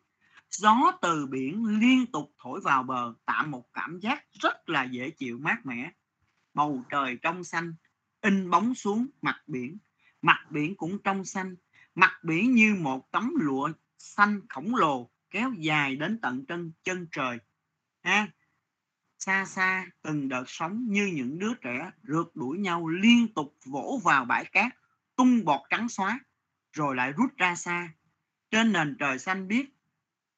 [0.51, 5.11] Gió từ biển liên tục thổi vào bờ, tạo một cảm giác rất là dễ
[5.11, 5.93] chịu mát mẻ
[6.55, 7.75] bầu trời trong xanh,
[8.21, 9.79] in bóng xuống mặt biển.
[10.23, 11.57] Mặt biển cũng trong xanh,
[11.95, 17.07] mặt biển như một tấm lụa xanh khổng lồ kéo dài đến tận chân chân
[17.13, 17.39] trời.
[18.03, 18.29] Ha,
[19.19, 24.01] xa xa từng đợt sóng như những đứa trẻ rượt đuổi nhau liên tục vỗ
[24.05, 24.73] vào bãi cát,
[25.17, 26.21] tung bọt trắng xóa,
[26.73, 27.95] rồi lại rút ra xa.
[28.51, 29.67] Trên nền trời xanh biếc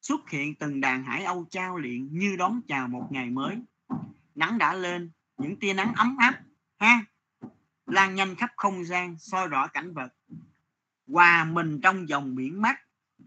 [0.01, 3.57] xuất hiện từng đàn hải âu trao liện như đón chào một ngày mới.
[4.35, 5.11] Nắng đã lên
[5.43, 6.41] những tia nắng ấm áp,
[6.79, 7.05] ha,
[7.85, 10.13] lan nhanh khắp không gian, soi rõ cảnh vật.
[11.07, 12.75] Hòa mình trong dòng biển mát,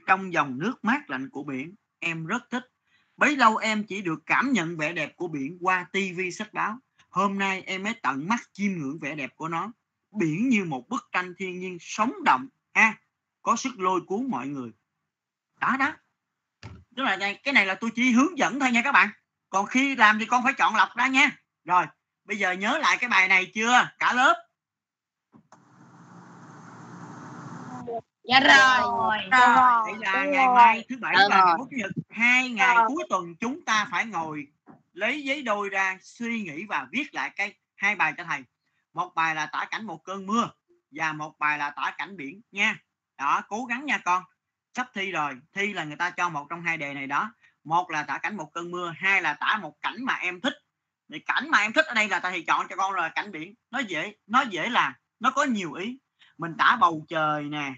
[0.06, 1.74] trong dòng nước mát lạnh của biển.
[1.98, 2.64] Em rất thích.
[3.16, 6.78] Bấy lâu em chỉ được cảm nhận vẻ đẹp của biển qua tivi sách báo.
[7.08, 9.72] Hôm nay em mới tận mắt chiêm ngưỡng vẻ đẹp của nó.
[10.10, 12.98] Biển như một bức tranh thiên nhiên sống động, ha,
[13.42, 14.70] có sức lôi cuốn mọi người.
[15.60, 15.92] Đó đó.
[16.96, 19.08] Tức là cái này là tôi chỉ hướng dẫn thôi nha các bạn.
[19.50, 21.38] Còn khi làm thì con phải chọn lọc ra nha.
[21.64, 21.86] Rồi
[22.26, 23.88] bây giờ nhớ lại cái bài này chưa?
[23.98, 24.42] Cả lớp.
[28.24, 29.18] Dạ rồi.
[29.84, 33.64] vậy là ngày mai thứ bảy và ngày chủ nhật hai ngày cuối tuần chúng
[33.64, 34.46] ta phải ngồi
[34.92, 38.44] lấy giấy đôi ra suy nghĩ và viết lại cái hai bài cho thầy.
[38.92, 40.50] Một bài là tả cảnh một cơn mưa
[40.90, 42.78] và một bài là tả cảnh biển nha.
[43.18, 44.22] Đó cố gắng nha con.
[44.74, 47.32] Sắp thi rồi thi là người ta cho một trong hai đề này đó.
[47.64, 50.54] Một là tả cảnh một cơn mưa hai là tả một cảnh mà em thích
[51.12, 53.54] thì cảnh mà em thích ở đây là thầy chọn cho con rồi, cảnh biển.
[53.70, 55.98] Nó dễ nó dễ là nó có nhiều ý.
[56.38, 57.74] Mình tả bầu trời nè,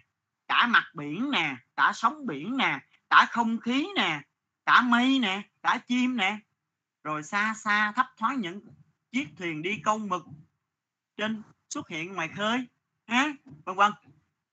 [0.46, 4.20] tả mặt biển nè, tả sóng biển nè, tả không khí nè,
[4.64, 6.38] tả mây nè, tả chim nè.
[7.04, 8.60] Rồi xa xa, thấp thoáng những
[9.12, 10.22] chiếc thuyền đi câu mực
[11.16, 12.66] trên xuất hiện ngoài khơi,
[13.06, 13.32] ha,
[13.64, 13.92] vân vân.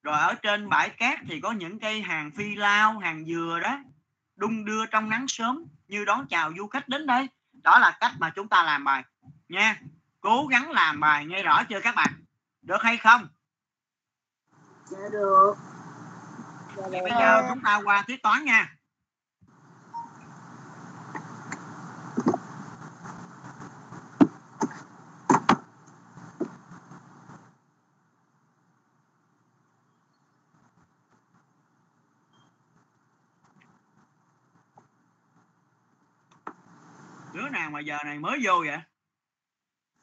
[0.04, 3.80] Rồi ở trên bãi cát thì có những cây hàng phi lao, hàng dừa đó,
[4.36, 7.28] đung đưa trong nắng sớm, như đón chào du khách đến đây
[7.66, 9.04] đó là cách mà chúng ta làm bài
[9.50, 9.80] nha.
[10.22, 12.14] Cố gắng làm bài nghe rõ chưa các bạn?
[12.62, 13.28] Được hay không?
[14.86, 15.54] Dạ được.
[16.78, 18.76] Dạ bây giờ chúng ta qua tiết toán nha
[37.34, 38.80] đứa nào mà giờ này mới vô vậy?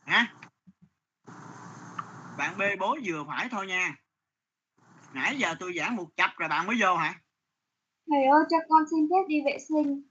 [0.01, 0.27] Hả?
[2.39, 3.95] Bạn bê bối vừa phải thôi nha.
[5.13, 7.15] Nãy giờ tôi giảng một chập rồi bạn mới vô hả?
[8.11, 10.03] Thầy ơi cho con xin phép đi vệ sinh.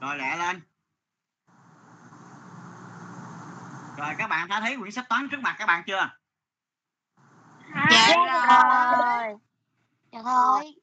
[0.00, 0.60] rồi lẹ lên.
[3.96, 6.10] Rồi các bạn đã thấy quyển sách toán trước mặt các bạn chưa?
[7.90, 9.34] Dạ rồi.
[10.12, 10.74] dạ thôi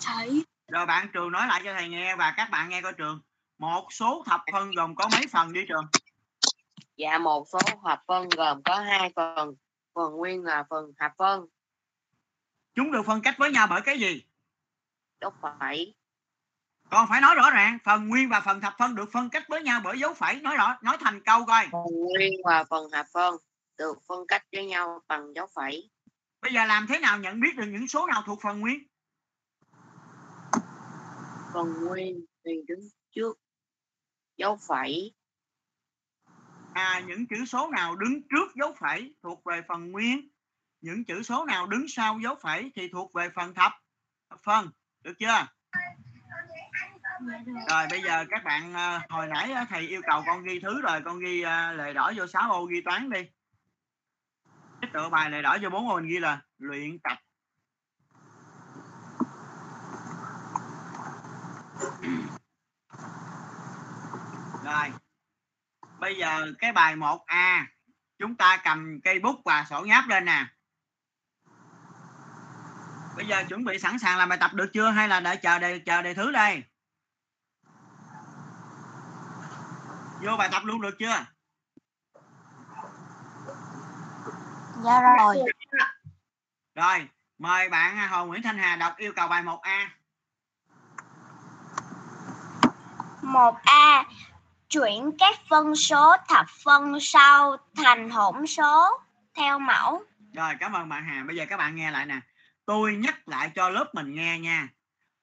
[0.00, 3.20] Thầy, rồi bạn trường nói lại cho thầy nghe và các bạn nghe coi trường
[3.58, 5.86] một số thập phân gồm có mấy phần đi trường?
[6.96, 9.54] Dạ một số hợp phân gồm có hai phần,
[9.94, 11.46] phần nguyên là phần hợp phân,
[12.74, 14.22] chúng được phân cách với nhau bởi cái gì?
[15.20, 15.94] Dấu phẩy.
[16.90, 19.62] còn phải nói rõ ràng phần nguyên và phần thập phân được phân cách với
[19.62, 20.40] nhau bởi dấu phẩy.
[20.40, 21.66] Nói rõ nói thành câu coi.
[21.72, 23.34] Phần nguyên và phần hợp phân
[23.78, 25.90] được phân cách với nhau bằng dấu phẩy.
[26.42, 28.78] bây giờ làm thế nào nhận biết được những số nào thuộc phần nguyên?
[31.54, 32.80] Phần nguyên thì đứng
[33.14, 33.38] trước
[34.36, 35.14] dấu phẩy,
[36.74, 40.28] à những chữ số nào đứng trước dấu phẩy thuộc về phần nguyên?
[40.80, 43.72] Những chữ số nào đứng sau dấu phẩy thì thuộc về phần thập?
[44.42, 44.70] Phân
[45.02, 45.46] được chưa?
[47.68, 50.80] Rồi bây giờ các bạn à, hồi nãy à, thầy yêu cầu con ghi thứ
[50.80, 53.20] rồi con ghi à, lề đỏ vô 6 ô ghi toán đi.
[54.80, 57.18] Cái tựa bài lề đỏ vô 4 ô mình ghi là luyện tập
[64.66, 64.92] rồi.
[65.98, 67.64] Bây giờ cái bài 1A
[68.18, 70.46] chúng ta cầm cây bút và sổ nháp lên nè.
[73.16, 75.58] Bây giờ chuẩn bị sẵn sàng làm bài tập được chưa hay là đợi chờ
[75.58, 76.62] đề chờ đề thứ đây?
[80.22, 81.24] Vô bài tập luôn được chưa?
[84.84, 85.36] Dạ rồi.
[86.74, 89.86] Rồi mời bạn Hồ Nguyễn Thanh Hà đọc yêu cầu bài 1A
[93.22, 94.04] 1A
[94.70, 99.00] chuyển các phân số thập phân sau thành hỗn số
[99.34, 100.02] theo mẫu.
[100.32, 101.24] Rồi cảm ơn bạn Hà.
[101.24, 102.20] Bây giờ các bạn nghe lại nè.
[102.64, 104.68] Tôi nhắc lại cho lớp mình nghe nha.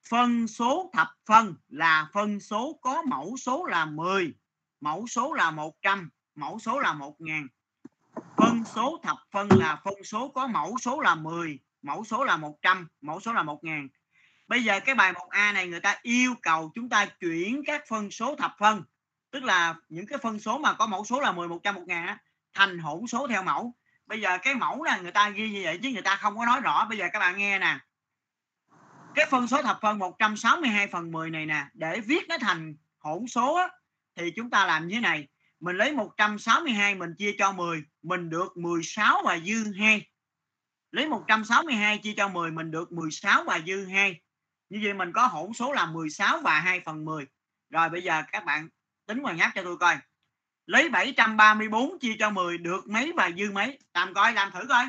[0.08, 4.34] Phân số thập phân là phân số có mẫu số là 10,
[4.80, 7.48] mẫu số là 100, mẫu số là 1000.
[8.36, 12.36] Phân số thập phân là phân số có mẫu số là 10, mẫu số là
[12.36, 13.88] 100, mẫu số là 1000.
[14.48, 18.10] Bây giờ cái bài 1A này người ta yêu cầu chúng ta chuyển các phân
[18.10, 18.82] số thập phân,
[19.34, 22.16] tức là những cái phân số mà có mẫu số là 10, 100, 1 ngàn
[22.52, 23.74] thành hỗn số theo mẫu.
[24.06, 26.46] Bây giờ cái mẫu là người ta ghi như vậy chứ người ta không có
[26.46, 26.86] nói rõ.
[26.88, 27.78] Bây giờ các bạn nghe nè.
[29.14, 33.26] Cái phân số thập phân 162 phần 10 này nè để viết nó thành hỗn
[33.26, 33.68] số á,
[34.16, 35.28] thì chúng ta làm như thế này.
[35.60, 40.06] Mình lấy 162 mình chia cho 10 mình được 16 và dư 2
[40.90, 44.20] lấy 162 chia cho 10 mình được 16 và dư 2
[44.68, 47.26] như vậy mình có hỗn số là 16 và 2 phần 10
[47.70, 48.68] rồi bây giờ các bạn
[49.06, 49.96] tính vào nháp cho tôi coi.
[50.66, 53.78] Lấy 734 chia cho 10 được mấy và dư mấy?
[53.94, 54.84] Làm coi làm thử coi.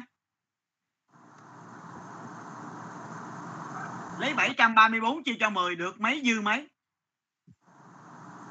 [4.19, 6.67] Lấy 734 chia cho 10 được mấy dư mấy?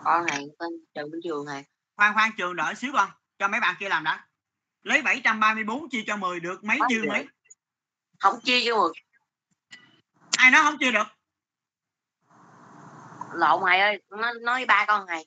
[0.04, 1.64] Con này tên Trần Minh Trường này.
[1.96, 3.10] khoan khoan trường đợi xíu con.
[3.38, 4.26] Cho mấy bạn kia làm đã.
[4.82, 7.26] Lấy 734 chia cho 10 được mấy dư mấy?
[8.20, 8.92] Không chia cho một
[10.38, 11.06] ai nói không chia được?
[13.34, 15.26] Lộn mày ơi, nó nói ba con này.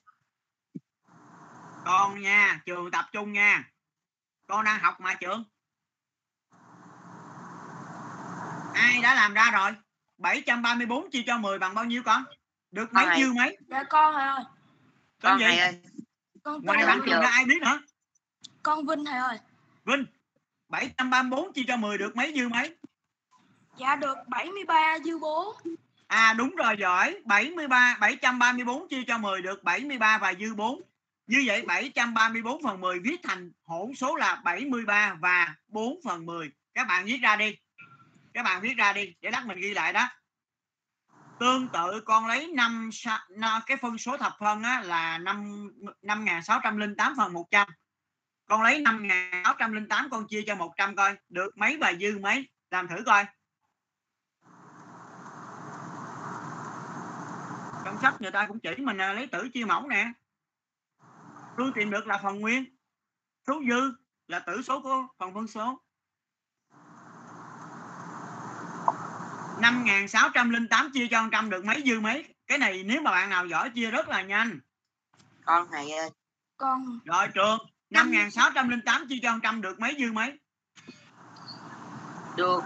[1.88, 3.70] Con nha trường tập trung nha.
[4.46, 5.44] Con đang học mà trường
[8.74, 9.74] ai đã làm ra rồi?
[10.18, 12.24] 734 chia cho 10 bằng bao nhiêu con?
[12.70, 13.58] Được mấy dư mấy?
[13.68, 14.44] Dạ con ơi.
[15.20, 15.44] tên con gì?
[15.44, 15.82] thầy ơi.
[16.42, 17.10] Con ngoài bạn Vinh.
[17.10, 17.80] trường ra ai biết nữa
[18.62, 19.38] con Vinh thầy ơi.
[19.84, 20.06] Vinh
[20.68, 22.76] 734 chia cho 10 được mấy dư mấy?
[23.76, 25.56] Dạ được 73 dư 4
[26.06, 27.22] À đúng rồi giỏi.
[27.24, 30.82] 73 734 chia cho 10 được 73 và dư 4
[31.28, 36.50] như vậy 734 phần 10 viết thành hỗn số là 73 và 4 phần 10
[36.74, 37.56] Các bạn viết ra đi.
[38.34, 40.08] Các bạn viết ra đi để lát mình ghi lại đó.
[41.40, 42.90] Tương tự con lấy 5
[43.66, 45.68] cái phân số thập phân á, là 5
[46.02, 47.68] 5608 phần 100
[48.46, 51.16] Con lấy 5608 con chia cho 100 coi.
[51.28, 52.48] Được mấy và dư mấy?
[52.70, 53.24] Làm thử coi.
[57.84, 60.12] Trong sách người ta cũng chỉ mình à, lấy tử chia mẫu nè
[61.58, 62.64] tôi tìm được là phần nguyên.
[63.46, 63.92] Số dư
[64.28, 65.82] là tử số của phần phân số.
[69.60, 72.34] 5.608 chia cho 100 được mấy dư mấy?
[72.46, 74.60] Cái này nếu mà bạn nào giỏi chia rất là nhanh.
[75.44, 76.10] Con thầy ơi
[76.56, 77.58] con rồi trường.
[77.90, 80.38] 5.608 chia cho 100 được mấy dư mấy?
[82.36, 82.60] Được.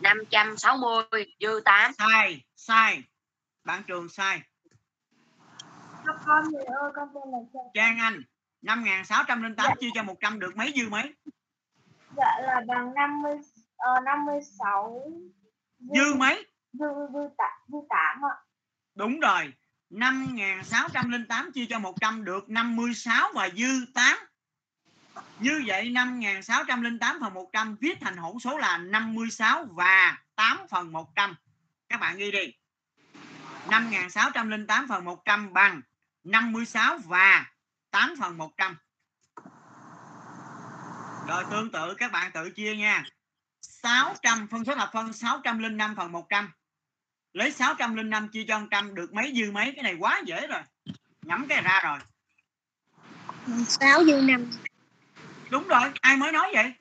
[0.00, 1.02] 560
[1.40, 3.02] dư 8 sai sai.
[3.64, 4.42] Bạn trường sai
[6.06, 7.64] Con con thầy ơi, con tên là Trang.
[7.74, 8.22] Trang Anh
[8.62, 11.14] 5.608 chia cho 100 được mấy dư mấy
[12.16, 13.32] Dạ là bằng 50
[13.76, 15.12] ờ, 56
[15.78, 18.34] dư mấy dư dư tạ dư 8 ạ.
[18.94, 19.52] Đúng rồi.
[19.90, 24.18] 5.608 chia cho 100 được 56 và dư 8.
[25.38, 31.34] Như vậy 5.608 phần 100 viết thành hỗn số là 56 và 8 phần 100.
[31.88, 32.52] Các bạn ghi đi.
[33.66, 35.80] 5.608 phần 100 bằng
[36.26, 37.46] 56 và
[37.90, 38.76] 8 phần 100.
[41.28, 43.04] Rồi tương tự các bạn tự chia nha.
[43.60, 46.50] 600 phân số thập phân 605 phần 100
[47.32, 49.72] lấy 605 chia cho 100 được mấy dư mấy?
[49.76, 50.60] Cái này quá dễ rồi.
[51.22, 51.98] Nhắm cái ra rồi.
[53.66, 54.50] 6 dư 5
[55.50, 56.72] đúng rồi ai mới nói vậy?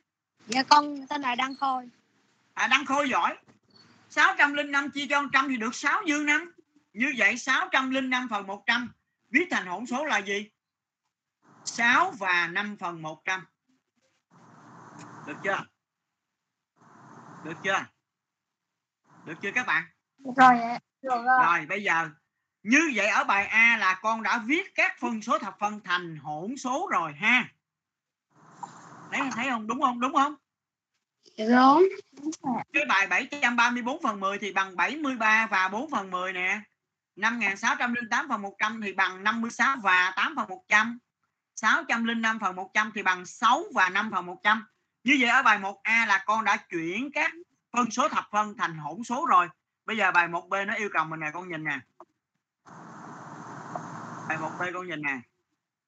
[0.48, 1.90] Dạ con tên là Đăng Khôi.
[2.54, 3.38] À đăng khôi giỏi.
[4.10, 6.52] 605 chia cho 100 thì được 6 dư 5
[6.94, 8.90] như vậy 605 phần 100
[9.36, 10.50] viết thành hỗn số là gì
[11.66, 13.46] 6 và 5 phần 100
[15.28, 15.66] được chưa
[17.44, 17.86] được chưa
[19.26, 19.84] được chưa các bạn
[20.36, 20.80] Rồi ạ.
[21.46, 22.10] Rồi bây giờ
[22.64, 26.18] như vậy ở bài A là con đã viết các phân số thập phân thành
[26.18, 27.50] hỗn số rồi ha.
[29.12, 29.68] Thấy thấy không?
[29.68, 30.00] Đúng không?
[30.00, 30.36] Đúng không?
[32.12, 32.32] Đúng
[32.74, 36.62] Cái bài 734 phần 10 thì bằng 73 và 4 phần 10 nè.
[37.16, 41.00] 5608 phần 100 thì bằng 56 và 8 phần 100.
[41.56, 44.66] 605 phần 100 thì bằng 6 và 5 phần 100.
[45.04, 47.34] Như vậy ở bài 1A là con đã chuyển các
[47.72, 49.48] phân số thập phân thành hỗn số rồi.
[49.86, 51.80] Bây giờ bài 1B nó yêu cầu mình nè, con nhìn nè.
[54.28, 55.20] Bài 1B con nhìn nè.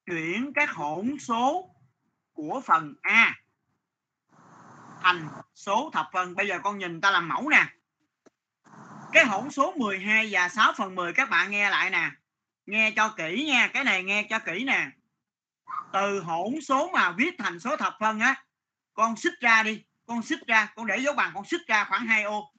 [0.06, 1.70] Chuyển các hỗn số
[2.34, 3.36] của phần A
[5.02, 6.36] thành số thập phân.
[6.36, 7.66] Bây giờ con nhìn ta làm mẫu nè.
[9.14, 12.12] Cái hỗn số 12 và 6 phần 10 các bạn nghe lại nè.
[12.66, 14.88] Nghe cho kỹ nha, cái này nghe cho kỹ nè.
[15.94, 18.44] Từ hỗn số mà viết thành số thập phân á,
[18.94, 22.08] con xích ra đi, con xích ra, con để dấu bằng con xích ra khoảng
[22.08, 22.52] 2 ô.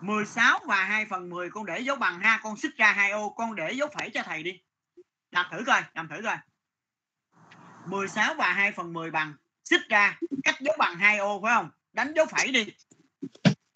[0.00, 3.30] 16 và 2 phần 10 con để dấu bằng ha, con xích ra 2 ô,
[3.30, 4.60] con để dấu phẩy cho thầy đi.
[5.30, 6.36] Làm thử coi, làm thử coi.
[7.86, 11.70] 16 và 2 phần 10 bằng xích ra, cách dấu bằng 2 ô phải không?
[11.92, 12.66] Đánh dấu phẩy đi.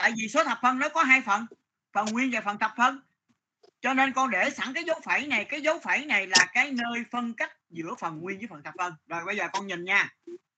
[0.03, 1.47] Tại vì số thập phân nó có hai phần,
[1.93, 3.01] phần nguyên và phần thập phân.
[3.81, 6.71] Cho nên con để sẵn cái dấu phẩy này, cái dấu phẩy này là cái
[6.71, 8.95] nơi phân cách giữa phần nguyên với phần thập phân.
[9.07, 10.11] Rồi bây giờ con nhìn nha.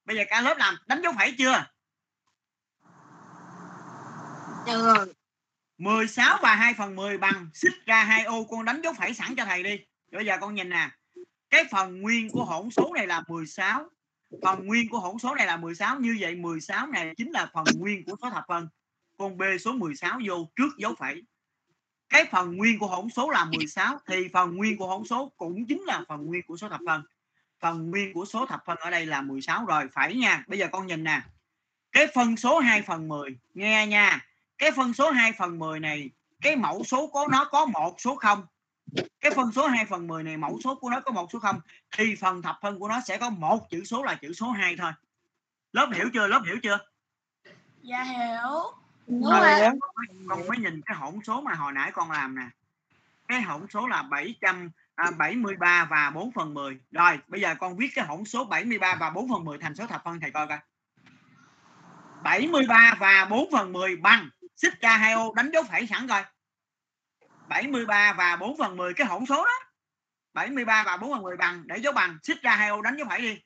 [0.05, 1.65] Bây giờ cả lớp làm đánh dấu phẩy chưa?
[4.65, 5.13] Được.
[5.77, 9.35] 16 và 2 phần 10 bằng xích ra 2 ô con đánh dấu phẩy sẵn
[9.35, 9.77] cho thầy đi.
[10.11, 10.89] Rồi bây giờ con nhìn nè.
[11.49, 13.89] Cái phần nguyên của hỗn số này là 16.
[14.43, 15.99] Phần nguyên của hỗn số này là 16.
[15.99, 18.67] Như vậy 16 này chính là phần nguyên của số thập phân.
[19.17, 21.23] Con B số 16 vô trước dấu phẩy.
[22.09, 25.65] Cái phần nguyên của hỗn số là 16 thì phần nguyên của hỗn số cũng
[25.65, 27.03] chính là phần nguyên của số thập phân.
[27.59, 30.43] Phần nguyên của số thập phân ở đây là 16 rồi, phải nha.
[30.47, 31.21] Bây giờ con nhìn nè.
[31.91, 34.25] Cái phân số 2 phần 10, nghe nha
[34.57, 36.09] cái phân số 2 phần 10 này
[36.41, 38.45] cái mẫu số của nó có một số 0
[39.21, 41.59] cái phân số 2 phần 10 này mẫu số của nó có một số 0
[41.97, 44.75] thì phần thập phân của nó sẽ có một chữ số là chữ số 2
[44.77, 44.91] thôi
[45.73, 46.79] lớp hiểu chưa lớp hiểu chưa
[47.81, 48.84] Dạ hiểu.
[49.07, 49.69] Rồi,
[50.29, 52.47] con mới nhìn cái hỗn số mà hồi nãy con làm nè.
[53.27, 58.05] Cái hỗn số là 773 và 4 phần 10 rồi bây giờ con viết cái
[58.05, 60.59] hỗn số 73 và 4 phần 10 thành số thập phân thầy coi coi.
[62.23, 66.23] 73 và 4 phần 10 bằng xích ra 2 ô đánh dấu phẩy sẵn coi
[67.47, 69.59] 73 và 4 phần 10 cái hỗn số đó.
[70.33, 73.07] 73 và 4 phần 10 bằng để dấu bằng xích ra hai ô đánh dấu
[73.09, 73.41] phẩy đi.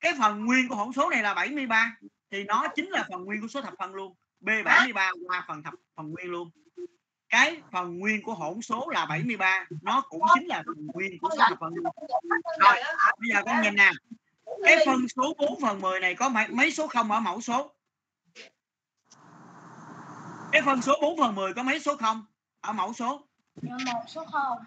[0.00, 1.96] Cái phần nguyên của hỗn số này là 73
[2.30, 5.62] thì nó chính là phần nguyên của số thập phân luôn B 73 qua phần
[5.62, 6.50] thập phần nguyên luôn.
[7.28, 11.28] Cái phần nguyên của hỗn số là 73 nó cũng chính là phần nguyên của
[11.30, 11.84] số thập phân luôn
[12.60, 12.76] rồi
[13.18, 13.90] bây giờ con nhìn nè.
[14.64, 17.74] Cái phân số 4 phần 10 này có mấy, mấy số không ở mẫu số?
[20.52, 22.26] Cái phân số 4 phần 10 có mấy số không?
[22.60, 23.26] Ở mẫu số?
[23.62, 24.58] Một số không.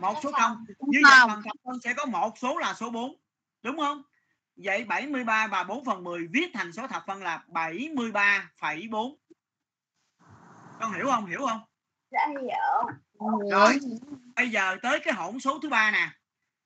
[0.00, 0.64] Một số không.
[0.80, 3.16] như vậy phần thập phân sẽ có một số là số 4
[3.62, 4.02] đúng không
[4.64, 9.16] vậy 73 và 4 phần 10 viết thành số thập phân là 73,4
[10.80, 11.26] con hiểu không?
[11.26, 11.60] Hiểu không?
[12.10, 12.96] Dạ hiểu.
[13.50, 13.78] rồi
[14.36, 16.10] bây giờ tới cái hỗn số thứ ba nè.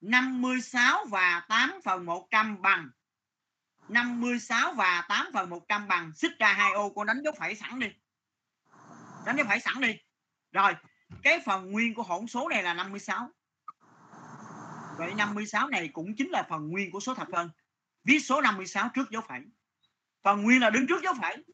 [0.00, 2.90] 56 và 8 phần 100 bằng.
[3.88, 6.12] 56 và 8 phần 100 bằng.
[6.14, 7.88] Xích ra hai ô con đánh dấu phẩy sẵn đi.
[9.26, 9.98] Đánh dấu phẩy sẵn đi.
[10.52, 10.72] Rồi
[11.22, 13.30] cái phần nguyên của hỗn số này là 56
[14.98, 17.50] vậy 56 này cũng chính là phần nguyên của số thập phân
[18.04, 19.40] viết số 56 trước dấu phẩy.
[20.22, 21.44] Phần nguyên là đứng trước dấu phẩy.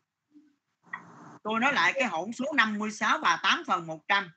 [1.43, 4.31] Tôi nói lại cái hỗn số 56 và 8 phần 100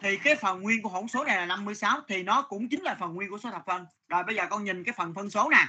[0.00, 2.96] thì cái phần nguyên của hỗn số này là 56 thì nó cũng chính là
[3.00, 3.86] phần nguyên của số thập phân.
[4.08, 5.66] Rồi bây giờ con nhìn cái phần phân số nè.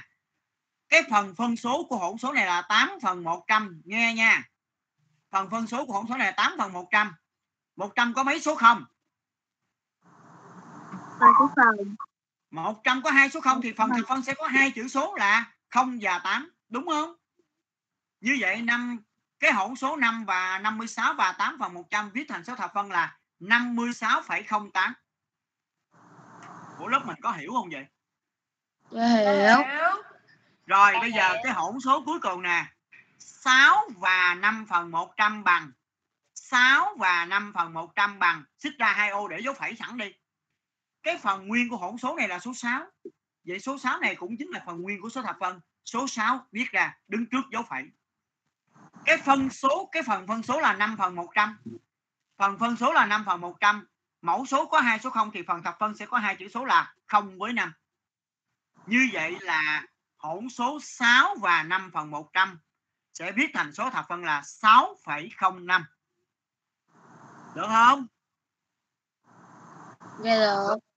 [0.88, 4.42] Cái phần phân số của hỗn số này là 8 phần 100 nghe nha.
[5.30, 7.12] Phần phân số của hỗn số này là 8 phần 100
[7.76, 8.84] 100 có mấy số không?
[11.20, 11.48] Hai số
[12.54, 15.14] không 100 có hai số không thì phần thập phân sẽ có hai chữ số
[15.14, 17.14] là 0 và 8 đúng không?
[18.20, 18.98] Như vậy năm
[19.38, 22.92] cái hỗn số 5 và 56 và 8 phần 100 viết thành số thập phân
[22.92, 24.92] là 56,08
[26.78, 27.86] của lớp mình có hiểu không vậy?
[28.90, 29.58] Dạ hiểu.
[30.66, 32.64] rồi bây giờ cái hỗn số cuối cùng nè.
[33.18, 35.72] 6 và 5 phần 100 bằng.
[36.34, 38.44] 6 và 5 phần 100 bằng.
[38.58, 40.14] Xích ra hai ô để dấu phẩy sẵn đi
[41.02, 42.86] cái phần nguyên của hỗn số này là số 6
[43.44, 45.60] vậy số 6 này cũng chính là phần nguyên của số thập phân.
[45.84, 47.84] Số 6 viết ra đứng trước dấu phẩy.
[49.04, 51.56] Cái phân số cái phần phân số là 5 phần 100
[52.38, 53.86] phần phân số là 5 phần 100
[54.22, 56.64] mẫu số có hai số 0 thì phần thập phân sẽ có hai chữ số
[56.64, 57.72] là 0 với 5
[58.86, 59.86] như vậy là
[60.16, 62.58] hỗn số 6 và 5 phần 100
[63.14, 65.82] sẽ viết thành số thập phân là 6,05
[67.54, 68.06] được không?
[70.24, 70.89] Dạ được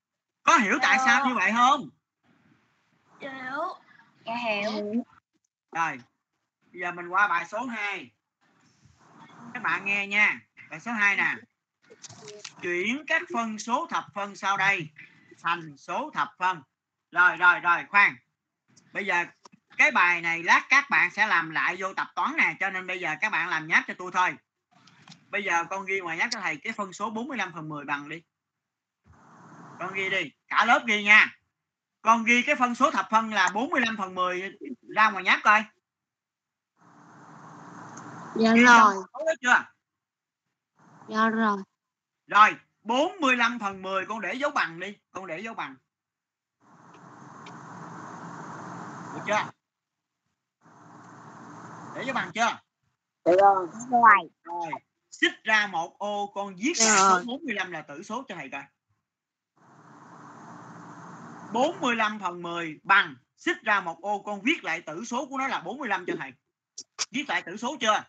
[0.44, 1.90] có hiểu tại sao như vậy không?
[3.20, 3.32] Hiểu.
[4.26, 5.04] Dạ hiểu.
[5.76, 6.00] Rồi
[6.72, 8.12] bây giờ mình qua bài số 2
[9.54, 10.40] các bạn nghe nha.
[10.70, 11.36] Bài số 2 nè.
[12.62, 14.90] Chuyển các phân số thập phân sau đây
[15.42, 16.62] thành số thập phân.
[17.12, 18.16] Rồi rồi rồi khoan.
[18.94, 19.26] Bây giờ
[19.78, 22.88] cái bài này lát các bạn sẽ làm lại vô tập toán nè cho nên
[22.88, 24.38] bây giờ các bạn làm nháp cho tôi thôi.
[25.30, 28.10] Bây giờ con ghi ngoài nháp cho thầy cái phân số 45 phần 10 bằng
[28.10, 28.22] đi
[29.80, 31.38] con ghi đi cả lớp ghi nha
[32.02, 34.58] con ghi cái phân số thập phân là 45 phần 10
[34.96, 35.64] ra ngoài nháp coi
[38.36, 38.94] Dạ Ghi rồi.
[39.14, 39.66] đó chưa
[41.08, 41.58] Dạ rồi.
[42.28, 45.76] rồi 45 phần 10 con để dấu bằng đi con để dấu bằng
[49.14, 49.50] được chưa
[51.96, 52.60] để dấu bằng chưa
[53.26, 53.68] Được rồi.
[53.92, 54.72] rồi rồi
[55.12, 57.22] xích ra một ô con viết lại Rồi.
[57.22, 58.64] số 45 là tử số cho thầy coi
[61.54, 65.48] 45 phần 10 bằng xích ra một ô con viết lại tử số của nó
[65.48, 66.32] là 45 cho thầy.
[67.12, 68.04] Viết lại tử số chưa?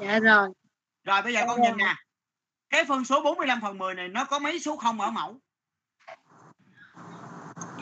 [0.00, 0.48] Dạ rồi.
[1.04, 1.94] rồi bây giờ con nhìn nè.
[2.70, 5.40] Cái phân số 45 phần 10 này nó có mấy số không ở mẫu?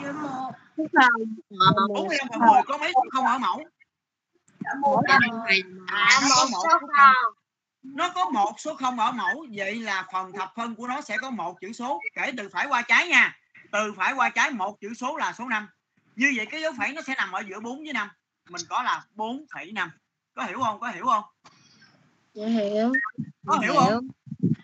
[0.01, 0.51] Với một.
[0.77, 1.35] Số không.
[1.93, 3.63] 45 phần 10 có mấy số không ở mẫu?
[5.87, 6.63] À, nó có một
[7.83, 11.17] nó có một số không ở mẫu vậy là phần thập phân của nó sẽ
[11.17, 13.37] có một chữ số kể từ phải qua trái nha
[13.75, 15.67] từ phải qua trái một chữ số là số 5
[16.15, 18.09] như vậy cái dấu phẩy nó sẽ nằm ở giữa 4 với 5
[18.49, 19.89] mình có là 4,5
[20.33, 20.79] có hiểu không?
[20.79, 21.23] Có hiểu không?
[22.33, 22.93] Dạ hiểu.
[23.45, 24.07] có hiểu Dạ không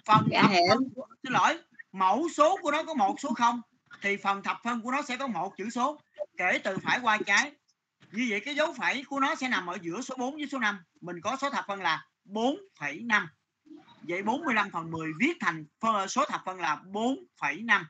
[0.06, 0.76] phần Dạ thập hiểu.
[1.24, 1.60] xin lỗi.
[1.92, 3.62] Mẫu số của nó có một số không.
[4.02, 6.02] Thì phần thập phân của nó sẽ có một chữ số.
[6.38, 7.52] Kể từ phải qua trái.
[8.12, 10.60] Như vậy cái dấu phẩy của nó sẽ nằm ở giữa số 4 với số
[10.60, 13.28] 5 mình có số thập phân là 4,5
[14.02, 15.66] vậy 45 phần 10 viết thành
[16.10, 17.84] số thập phân là 4,5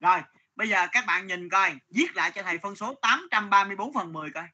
[0.00, 0.20] rồi
[0.60, 4.30] bây giờ các bạn nhìn coi viết lại cho thầy phân số 834 phần 10
[4.30, 4.44] coi.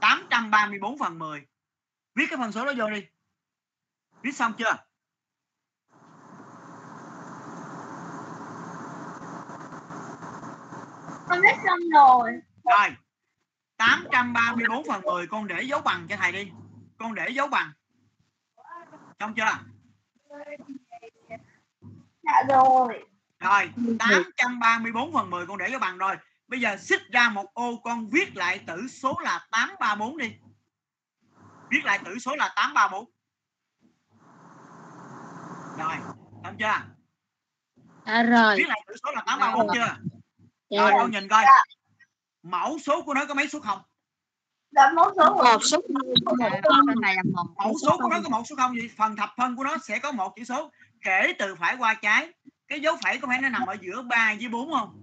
[0.00, 1.46] 834 phần 10
[2.14, 3.06] viết cái phân số đó vô đi.
[4.22, 4.76] Viết xong chưa?
[11.28, 12.30] Con viết xong rồi.
[12.64, 12.88] Rồi
[13.76, 16.52] 834 phần 10 con để dấu bằng cho thầy đi.
[16.98, 17.72] Con để dấu bằng.
[19.20, 19.58] Xong chưa?
[22.22, 23.07] Dạ rồi.
[23.40, 26.16] Rồi 834 phần 10 con để cho bằng rồi.
[26.48, 30.34] Bây giờ xích ra một ô con viết lại tử số là 834 đi.
[31.70, 33.10] Viết lại tử số là 834
[35.78, 35.96] rồi
[36.44, 36.80] xong chưa?
[38.06, 38.56] Dạ rồi.
[38.56, 39.96] viết lại tử số là 834 chưa
[40.70, 40.90] Dạ rồi.
[40.90, 41.00] rồi.
[41.00, 41.44] con nhìn coi.
[42.42, 43.82] Mẫu số của nó có mấy số không?
[44.70, 45.78] Dạ mẫu số Một số
[47.56, 48.88] mẫu số của nó có một số không gì?
[48.96, 50.70] Phần thập phân của nó sẽ có một chữ số
[51.00, 52.32] kể từ phải qua trái
[52.68, 54.94] cái dấu phẩy có phải nó nằm ở giữa 3 với 4 không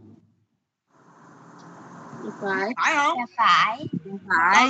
[2.42, 2.70] phải.
[2.78, 3.88] phải không Dạ phải.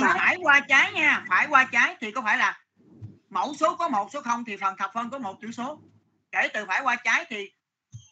[0.18, 2.58] phải qua trái nha phải qua trái thì có phải là
[3.30, 5.80] mẫu số có một số không thì phần thập phân có một chữ số
[6.32, 7.50] kể từ phải qua trái thì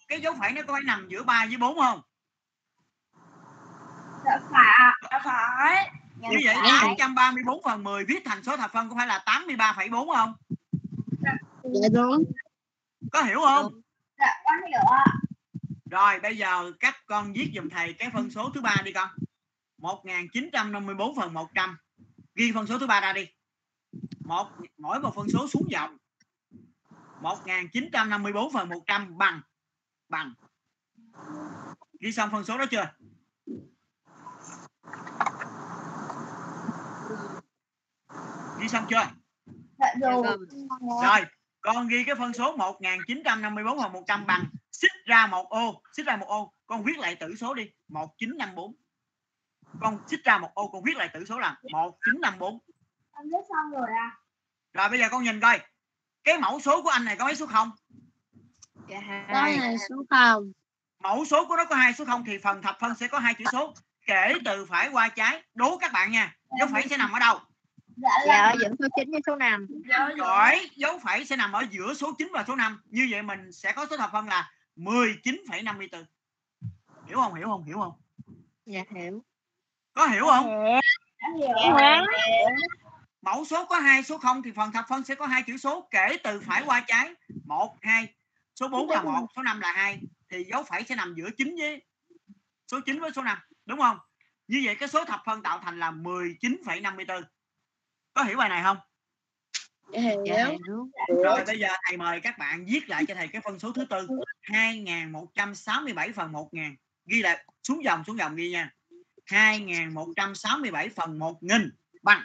[0.09, 2.01] cái dấu phẩy nó có phải nằm giữa 3 với 4 không
[4.24, 4.93] Dạ phải.
[5.11, 5.91] Dạ phải.
[6.22, 6.70] Dạ như vậy phải.
[6.99, 10.35] 834 phần 10 viết thành số thập phân có phải là 83,4 không
[11.62, 12.24] Dạ đúng.
[13.12, 13.80] có hiểu không
[14.25, 15.05] Dạ con hiểu ạ.
[15.91, 19.09] Rồi bây giờ các con viết dùm thầy cái phân số thứ ba đi con.
[19.79, 21.77] 1954 phần 100.
[22.35, 23.29] Ghi phân số thứ ba ra đi.
[24.25, 25.97] Một mỗi một phân số xuống dòng.
[27.20, 29.41] 1954 phần 100 bằng
[30.09, 30.35] bằng.
[32.01, 32.87] Ghi xong phân số đó chưa?
[38.61, 39.11] Ghi xong chưa?
[39.79, 39.95] Dạ
[41.03, 41.25] rồi.
[41.64, 46.16] Con ghi cái phân số 1954 phần 100 bằng xích ra một ô, xích ra
[46.16, 48.74] một ô, con viết lại tử số đi, 1954.
[49.80, 52.58] Con xích ra một ô, con viết lại tử số là 1954.
[53.12, 54.16] Con viết xong rồi à.
[54.72, 55.60] Rồi bây giờ con nhìn coi.
[56.24, 57.70] Cái mẫu số của anh này có mấy số không?
[58.88, 60.52] Dạ Có hai số không.
[61.02, 63.34] Mẫu số của nó có hai số không thì phần thập phân sẽ có hai
[63.34, 63.74] chữ số.
[64.06, 66.36] Kể từ phải qua trái, đố các bạn nha.
[66.58, 67.40] Dấu phẩy sẽ nằm ở đâu?
[67.97, 68.49] Dạ dạ là.
[68.49, 71.95] ở giữa số 9 với số 5 Dạ Giỏi, dấu phẩy sẽ nằm ở giữa
[71.95, 72.80] số 9 và số 5.
[72.90, 76.05] Như vậy mình sẽ có số thập phân là 19,54.
[77.07, 77.34] Hiểu không?
[77.34, 77.64] Hiểu không?
[77.64, 77.92] Hiểu không?
[78.66, 79.22] dạ hiểu
[79.92, 80.47] Có hiểu không?
[81.22, 81.76] Đã hiểu.
[81.78, 82.01] Dạ.
[83.22, 85.88] Mẫu số có hai số 0 thì phần thập phân sẽ có hai chữ số
[85.90, 87.14] kể từ phải qua trái.
[87.45, 88.09] 1 2.
[88.55, 91.57] Số 4 là 1, số 5 là 2 thì dấu phẩy sẽ nằm giữa 9
[91.59, 91.82] với
[92.68, 93.99] số 9 với số 5, đúng không?
[94.49, 97.22] Như vậy cái số thập phân tạo thành là 19,54.
[98.14, 98.76] Có hiểu bài này không?
[99.92, 100.24] Dạ hiểu.
[100.26, 100.88] dạ hiểu.
[101.24, 103.84] Rồi bây giờ thầy mời các bạn viết lại cho thầy cái phân số thứ
[103.84, 104.08] tư.
[104.42, 108.70] 2167 phần 1000 Ghi lại xuống dòng xuống dòng ghi nha.
[109.26, 111.70] 2167 phần 1000
[112.02, 112.24] bằng.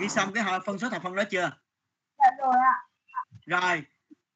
[0.00, 1.50] Ghi xong cái phân số thập phân đó chưa?
[2.18, 2.74] Dạ rồi ạ.
[3.46, 3.82] Rồi.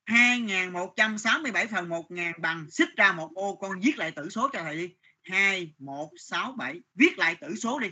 [0.04, 2.66] 2167 phần 1000 bằng.
[2.70, 7.34] Xích ra một ô con viết lại tử số cho thầy đi 2167 viết lại
[7.34, 7.88] tử số đi.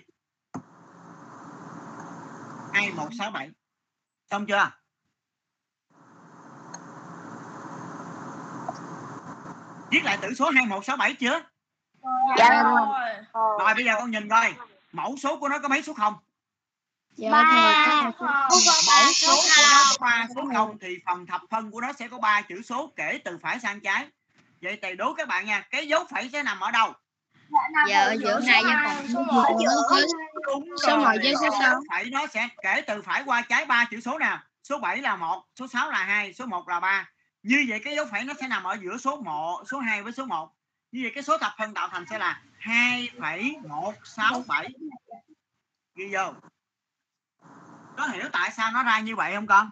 [2.73, 3.51] 2167
[4.31, 4.71] xong chưa?
[9.91, 11.43] Viết lại tử số 2167 chưa?
[12.39, 12.63] Dạ.
[12.63, 13.11] Rồi.
[13.33, 14.55] rồi bây giờ con nhìn coi.
[14.93, 16.15] Mẫu số của nó có mấy số không?
[17.17, 17.31] Dạ
[18.11, 21.93] số mẫu số của nó có ba số không thì phần thập phân của nó
[21.93, 24.09] sẽ có ba chữ số kể từ phải sang trái.
[24.63, 26.93] Vậy thầy đố các bạn nha cái dấu phẩy sẽ nằm ở đâu
[27.89, 29.45] dạ ở giữa hai với phần số một.
[30.47, 31.81] đúng Số một rồi với số sáu.
[31.91, 34.39] phẩy nó sẽ kể từ phải qua trái ba chữ số nào.
[34.63, 37.11] Số 7 là một số 6 là hai số 1 là ba.
[37.43, 40.13] Như vậy cái dấu phẩy nó sẽ nằm ở giữa số 1 số 2 với
[40.13, 40.53] số 1
[40.93, 44.69] như vậy cái số thập phân tạo thành sẽ là 2,167
[45.95, 46.33] ghi vô.
[47.97, 49.71] Có hiểu tại sao nó ra như vậy không con?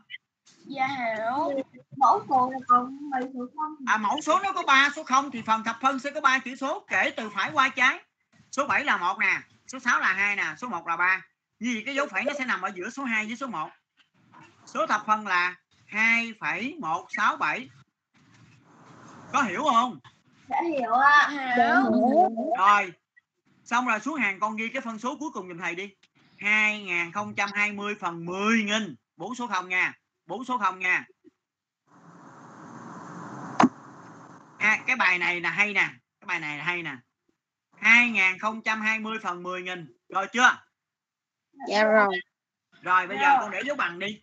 [0.67, 1.63] Dạ hiểu.
[1.99, 3.75] Mẫu số là còn mấy số không?
[3.87, 6.39] à, mẫu số nó có 3 số 0 thì phần thập phân sẽ có 3
[6.39, 8.05] chữ số kể từ phải qua trái.
[8.53, 11.27] Số 7 là một nè số 6 là hai nè số 1 là ba.
[11.61, 13.71] Như vậy cái dấu phẩy nó sẽ nằm ở giữa số 2 với số 1
[14.67, 15.55] số thập phân là
[15.87, 17.69] 2,167
[19.33, 19.99] có hiểu không?
[20.49, 21.29] Đã hiểu ạ.
[21.31, 21.91] Hiểu.
[22.59, 22.93] rồi
[23.65, 25.91] xong rồi xuống hàng con ghi cái phân số cuối cùng giùm thầy đi.
[26.39, 28.95] 2020 phần 10 nghìn.
[29.17, 29.95] Bốn số không nha
[30.29, 31.07] bốn số không nha
[34.59, 35.91] à, cái bài này là hay nè
[36.21, 36.97] cái bài này là hay nè.
[37.77, 40.63] 2020 phần 10 nghìn rồi chưa?
[41.69, 42.21] Dạ rồi.
[42.83, 44.23] rồi bây giờ con để dấu bằng đi.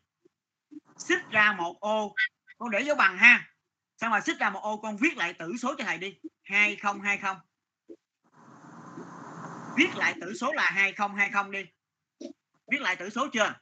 [0.97, 2.15] Xích ra một ô
[2.57, 3.47] con để dấu bằng ha.
[3.97, 6.19] Xong rồi xích ra một ô con viết lại tử số cho thầy đi.
[6.43, 7.35] 2020
[9.77, 11.69] viết lại tử số là 2020 đi.
[12.71, 13.53] Viết lại tử số chưa?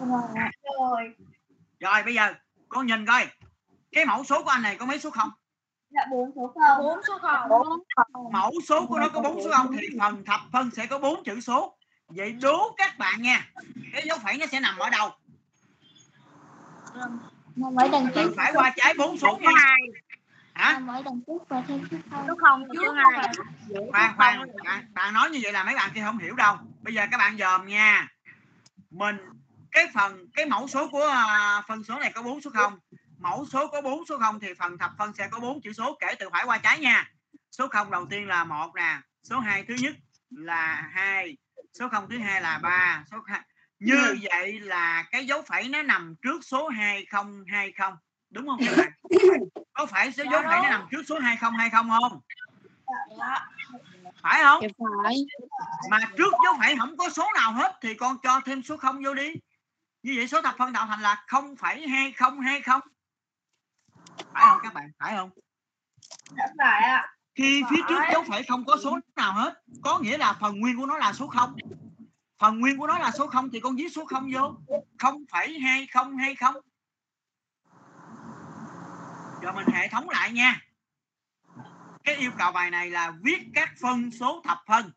[0.00, 1.14] Rồi.
[1.80, 2.34] rồi bây giờ
[2.68, 3.26] con nhìn coi
[3.94, 5.30] cái mẫu số của anh này có mấy số không?
[5.90, 6.78] Dạ bốn số không.
[6.78, 8.32] Bốn số không.
[8.32, 9.76] mẫu số của nó có bốn số không?
[9.78, 11.76] Thì phần thập phân sẽ có bốn chữ số.
[12.08, 13.48] Vậy đố các bạn nha.
[13.92, 15.10] Cái dấu phẩy nó sẽ nằm ở đâu?
[17.56, 18.32] Bảy đằng trước.
[18.36, 19.76] Phải qua trái bốn số nha.
[20.52, 20.78] hả?
[20.78, 21.96] Bảy đằng trước và thêm số
[22.40, 22.66] không.
[22.78, 22.96] số không
[23.92, 24.08] hai.
[24.16, 24.40] bạn,
[24.94, 26.56] bạn nói như vậy là mấy bạn kia không hiểu đâu.
[26.82, 28.08] Bây giờ các bạn dòm nha.
[28.90, 29.16] Mình
[29.70, 32.78] cái phần cái mẫu số của à, phân số này có bốn số không
[33.24, 35.96] mẫu số có bốn số không thì phần thập phân sẽ có bốn chữ số
[36.00, 37.10] kể từ phải qua trái nha.
[37.50, 39.94] Số không đầu tiên là một nè số 2 thứ nhất
[40.30, 41.36] là hai
[41.78, 43.40] số không thứ hai là ba số hai
[43.78, 47.72] như vậy là cái dấu phẩy nó nằm trước số 2020
[48.30, 48.92] đúng không các bạn?
[49.72, 52.20] Có phải số dấu phẩy nó nằm trước số 2020 không phải không?
[53.18, 53.46] Dạ
[54.22, 55.16] phải.
[55.90, 59.04] mà trước dấu phẩy không có số nào hết thì con cho thêm số không
[59.04, 59.34] vô đi.
[60.02, 62.93] Như vậy số thập phân tạo thành là 0,2020
[64.18, 64.90] phải không các bạn?
[64.98, 65.30] Phải không?
[66.36, 67.14] Đã phải ạ.
[67.34, 70.76] khi phía trước dấu phẩy không có số nào hết có nghĩa là phần nguyên
[70.76, 71.56] của nó là số 0
[72.38, 74.54] phần nguyên của nó là số 0 thì con viết số 0 vô.
[74.98, 76.60] 0,2020
[79.42, 80.60] giờ mình hệ thống lại nha.
[82.04, 84.92] Cái yêu cầu bài này là viết các phân số thập phân.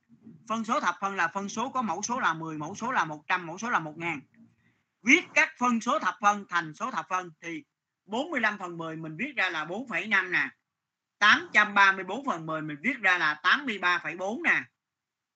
[0.50, 3.06] Phân số thập phân là phân số có mẫu số là 10 mẫu số là
[3.06, 4.20] 100 mẫu số là 1000
[5.04, 7.64] viết các phân số thập phân thành số thập phân thì
[8.08, 10.50] 45 phần 10 mình viết ra là 4,5 nè.
[11.20, 14.64] 834 phần 10 mình viết ra là 83,4 nè.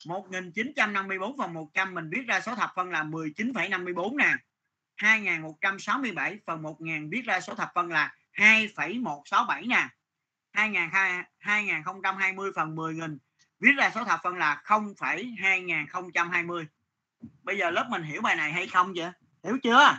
[0.06, 4.34] 1954 phần 100 mình viết ra số thập phân là 19,54 nè.
[4.96, 9.88] 2167 phần 1000 viết ra số thập phân là 2,167 nè.
[10.52, 13.18] 2020 phần 10.000
[13.60, 16.66] viết ra số thập phân là 0,2020
[17.44, 19.12] bây giờ lớp mình hiểu bài này hay không vậy
[19.44, 19.98] hiểu chưa?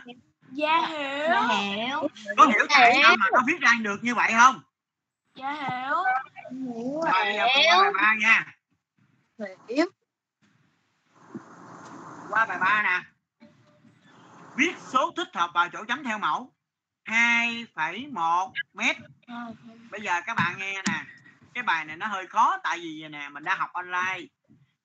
[0.53, 1.27] Dạ hiểu.
[1.29, 2.07] Dạ hiểu.
[2.37, 4.61] có hiểu tại sao mà nó viết ra được như vậy không?
[5.35, 5.95] Dạ hiểu.
[7.03, 8.45] rồi bây giờ qua bài ba nha.
[9.69, 9.85] Hiểu.
[12.29, 13.01] Qua bài ba nè.
[14.55, 16.53] Viết số thích hợp vào chỗ chấm theo mẫu.
[17.05, 18.97] 2,1 mét.
[19.91, 21.03] Bây giờ các bạn nghe nè.
[21.53, 24.19] Cái bài này nó hơi khó tại vì vậy nè mình đã học online.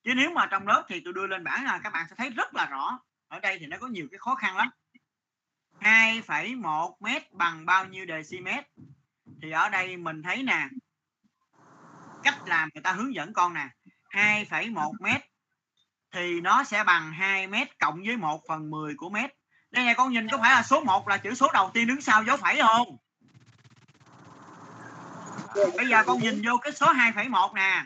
[0.04, 2.30] Chứ nếu mà trong lớp thì tôi đưa lên bảng là các bạn sẽ thấy
[2.30, 2.98] rất là rõ.
[3.28, 4.70] Ở đây thì nó có nhiều cái khó khăn lắm
[5.80, 8.48] 2,1 mét bằng bao nhiêu dm
[9.42, 10.68] thì ở đây mình thấy nè
[12.22, 13.68] cách làm người ta hướng dẫn con nè
[14.10, 15.20] 2,1 mét
[16.12, 19.30] thì nó sẽ bằng 2 mét cộng với 1 phần 10 của mét.
[19.70, 22.00] Đây này con nhìn có phải là số 1 là chữ số đầu tiên đứng
[22.00, 22.96] sau dấu phẩy không?
[25.76, 27.84] Bây giờ con nhìn vô cái số 2,1 nè.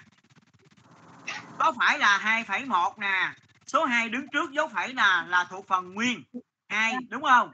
[1.59, 3.32] Có phải là 2,1 nè?
[3.66, 6.22] Số 2 đứng trước dấu phẩy là là thuộc phần nguyên.
[6.68, 7.53] 2 đúng không?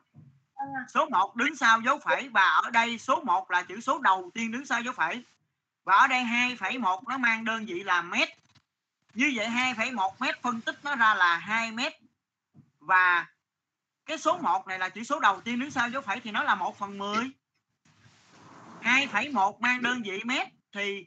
[0.95, 4.31] Số 1 đứng sau dấu phẩy và ở đây số 1 là chữ số đầu
[4.35, 5.25] tiên đứng sau dấu phẩy.
[5.85, 8.29] Và ở đây 2,1 nó mang đơn vị là mét.
[9.15, 11.93] Như vậy 2,1 mét phân tích nó ra là 2 mét.
[12.81, 13.27] Và
[14.07, 16.43] cái số 1 này là chữ số đầu tiên đứng sau dấu phẩy thì nó
[16.43, 17.31] là 1 phần 10
[18.83, 21.07] 2,1 mang đơn vị mét thì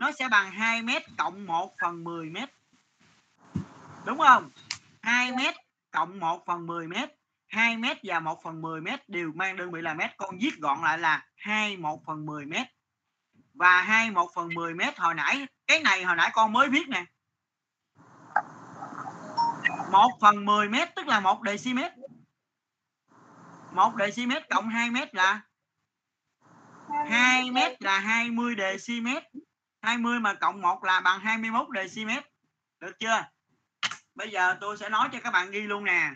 [0.00, 2.50] nó sẽ bằng 2 mét cộng 1 phần 10 mét.
[4.04, 4.50] Đúng không?
[5.02, 5.54] 2 mét
[5.90, 7.17] cộng 1 phần 10 mét.
[7.48, 10.58] 2 m và 1 phần 10 m đều mang đơn vị là m con viết
[10.58, 12.52] gọn lại là 2 1 phần 10 m
[13.54, 16.88] và 2 1 phần 10 m hồi nãy, cái này hồi nãy con mới viết
[16.88, 17.04] nè.
[19.92, 21.78] 1 phần 10 m tức là 1 dm
[23.72, 25.40] 1 dm cộng 2 m là
[27.10, 29.08] 2 m là 20 dm
[29.82, 32.10] 20 mà cộng 1 là bằng 21 dm
[32.80, 33.24] được chưa?
[34.14, 36.10] Bây giờ tôi sẽ nói cho các bạn ghi luôn nè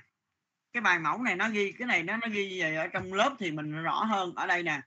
[0.73, 3.35] cái bài mẫu này nó ghi cái này nó nó ghi về ở trong lớp
[3.39, 4.35] thì mình rõ hơn.
[4.35, 4.81] Ở đây nè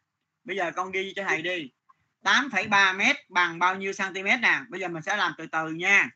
[0.43, 1.71] bây giờ con ghi cho thầy đi.
[2.23, 4.61] 8,3 mét bằng bao nhiêu cm nè?
[4.69, 6.09] Bây giờ mình sẽ làm từ từ nha.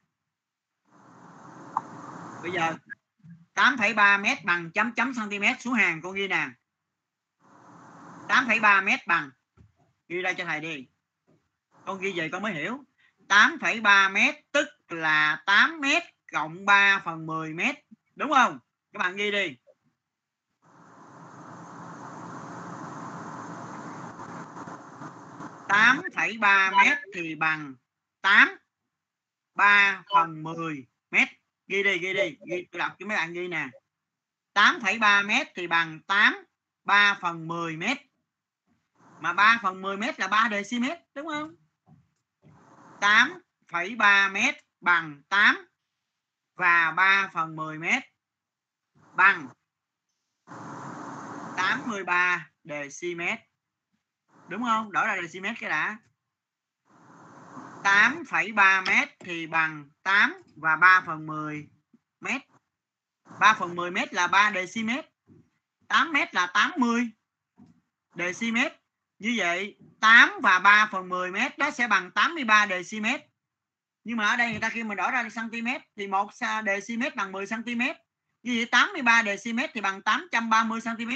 [2.42, 2.76] Bây giờ
[3.56, 6.48] 8,3 mét bằng chấm chấm cm xuống hàng con ghi nè.
[8.28, 9.30] 8,3 mét bằng
[10.08, 10.88] ghi ra cho thầy đi.
[11.86, 12.84] Con ghi vậy con mới hiểu.
[13.28, 17.76] 8,3 mét tức là 8 mét cộng 3 phần 10 mét
[18.16, 18.60] đúng không?
[18.94, 19.58] Các bạn ghi đi.
[25.68, 27.76] tám phẩy ba mét thì bằng
[28.22, 28.50] tám
[29.56, 31.28] ba phần 10 mét.
[31.68, 32.38] Ghi đi ghi đi.
[32.46, 33.70] Ghi tôi đọc cho mấy bạn ghi nè.
[34.54, 36.34] 8,3 mét thì bằng 8
[36.84, 37.98] 3 phần 10 mét.
[39.20, 40.86] Mà 3 phần 10 mét là 3 dm
[41.16, 41.56] đúng không?
[43.00, 45.68] 8,3 mét bằng 8
[46.56, 48.04] và 3 phần 10 mét
[49.20, 49.48] bằng.
[51.58, 53.22] 83 dm
[54.48, 54.92] đúng không?
[54.92, 55.98] Đổi ra dm cái đã.
[57.84, 61.68] 8,3 mét thì bằng 8 và 3 phần 10
[62.20, 62.42] mét.
[63.40, 64.90] 3 phần 10 mét là 3 dm
[65.88, 67.10] 8 mét là 80
[68.16, 68.58] dm
[69.20, 73.06] như vậy 8 và 3 phần 10 mét đó sẽ bằng 83 dm
[74.04, 76.34] nhưng mà ở đây người ta khi mình đổi ra cm thì một
[76.88, 77.82] dm bằng 10 cm
[78.44, 81.12] như vậy 83 dm thì bằng 830 cm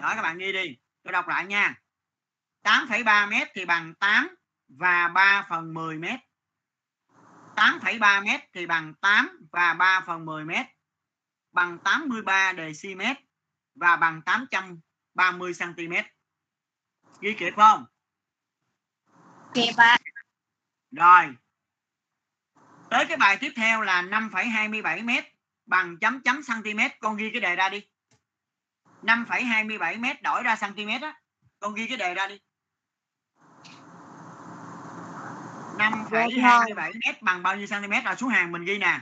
[0.00, 1.80] đó các bạn ghi đi tôi đọc lại nha.
[2.62, 4.36] 8,3 mét thì bằng 8
[4.68, 6.20] và 3 phần 10 mét.
[7.56, 10.66] 8,3 mét thì bằng 8 và 3 phần 10 mét.
[11.52, 13.00] Bằng 83 dm
[13.74, 15.92] và bằng 830 cm
[17.20, 17.84] ghi kịp không?
[19.54, 19.98] Kịp ạ.
[20.90, 21.36] Rồi
[22.90, 25.37] tới cái bài tiếp theo là 5,27 mét
[25.68, 27.86] bằng chấm chấm cm con ghi cái đề ra đi.
[29.02, 31.14] 5,27 mét đổi ra cm á.
[31.60, 32.40] Con ghi cái đề ra đi.
[35.78, 39.00] 5,27 mét bằng bao nhiêu cm rồi à, xuống hàng mình ghi nè.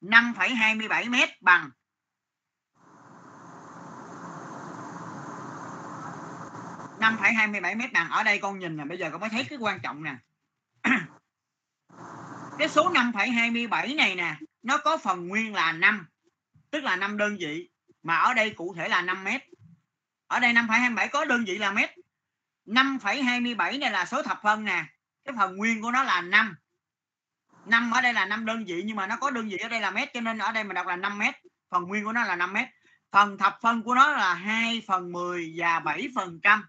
[0.00, 1.70] 5,27 mét bằng
[7.00, 8.10] năm phẩy hai mươi bảy mét bằng.
[8.10, 10.16] Ở đây con nhìn nè bây giờ con mới thấy cái quan trọng nè.
[12.58, 16.06] Cái số 5,27 này nè nó có phần nguyên là 5
[16.70, 17.68] tức là 5 đơn vị
[18.02, 19.42] mà ở đây cụ thể là 5 mét.
[20.26, 21.90] Ở đây 5,27 có đơn vị là mét.
[22.66, 24.84] 5,27 này là số thập phân nè.
[25.24, 26.56] Cái phần nguyên của nó là 5
[27.66, 29.80] 5 ở đây là 5 đơn vị nhưng mà nó có đơn vị ở đây
[29.80, 31.34] là mét cho nên ở đây mình đọc là 5 mét.
[31.70, 32.68] Phần nguyên của nó là 5 mét.
[33.12, 36.64] Phần thập phân của nó là 2 phần 10 và 7 phần trăm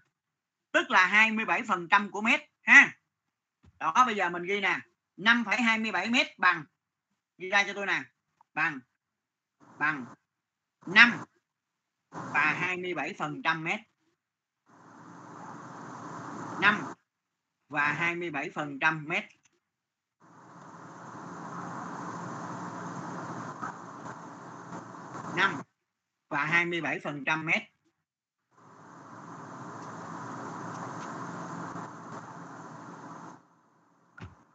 [0.72, 2.92] tức là 27 phần trăm của mét ha.
[3.78, 4.78] Đó bây giờ mình ghi nè.
[5.16, 6.64] 5,27 mét bằng
[7.38, 8.02] ghi ra cho tôi nè.
[8.54, 8.80] Bằng.
[9.78, 10.06] Bằng.
[10.86, 11.24] 5
[12.10, 13.80] và 27 phần trăm mét.
[16.60, 16.80] 5
[17.68, 19.24] và 27 phần trăm mét.
[25.36, 25.62] Năm.
[26.28, 27.62] Và 27 phần trăm mét.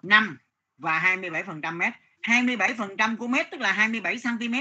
[0.04, 0.38] Năm.
[0.78, 1.94] Và 27 phần trăm mét.
[2.28, 4.54] 27 phần trăm của mét tức là 27 cm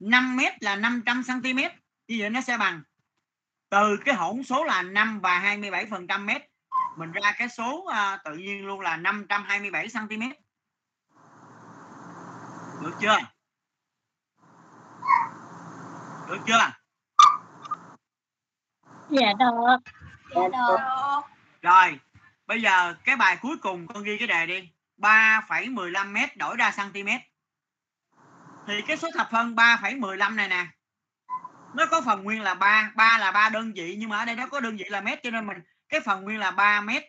[0.00, 1.58] 5 mét là 500 cm
[2.08, 2.82] như vậy nó sẽ bằng
[3.70, 6.42] từ cái hỗn số là 5 và 27 phần trăm mét
[6.96, 10.22] mình ra cái số uh, tự nhiên luôn là 527 cm
[12.82, 13.18] được chưa?
[16.28, 16.72] Được chưa?
[19.10, 19.76] Dạ được.
[20.34, 20.76] Dạ được.
[21.62, 22.00] Rồi
[22.46, 26.72] bây giờ cái bài cuối cùng con ghi cái đề đi 3,15 m đổi ra
[26.76, 27.08] cm
[28.66, 30.66] thì cái số thập phân 3,15 này nè
[31.74, 34.36] nó có phần nguyên là 3 3 là 3 đơn vị nhưng mà ở đây
[34.36, 37.04] nó có đơn vị là mét cho nên mình cái phần nguyên là 3 mét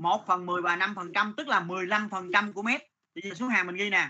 [0.00, 2.82] 1 phần 10 và 5 phần trăm tức là 15 phần trăm của mét.
[3.14, 4.08] Thì giờ số hàng mình ghi nè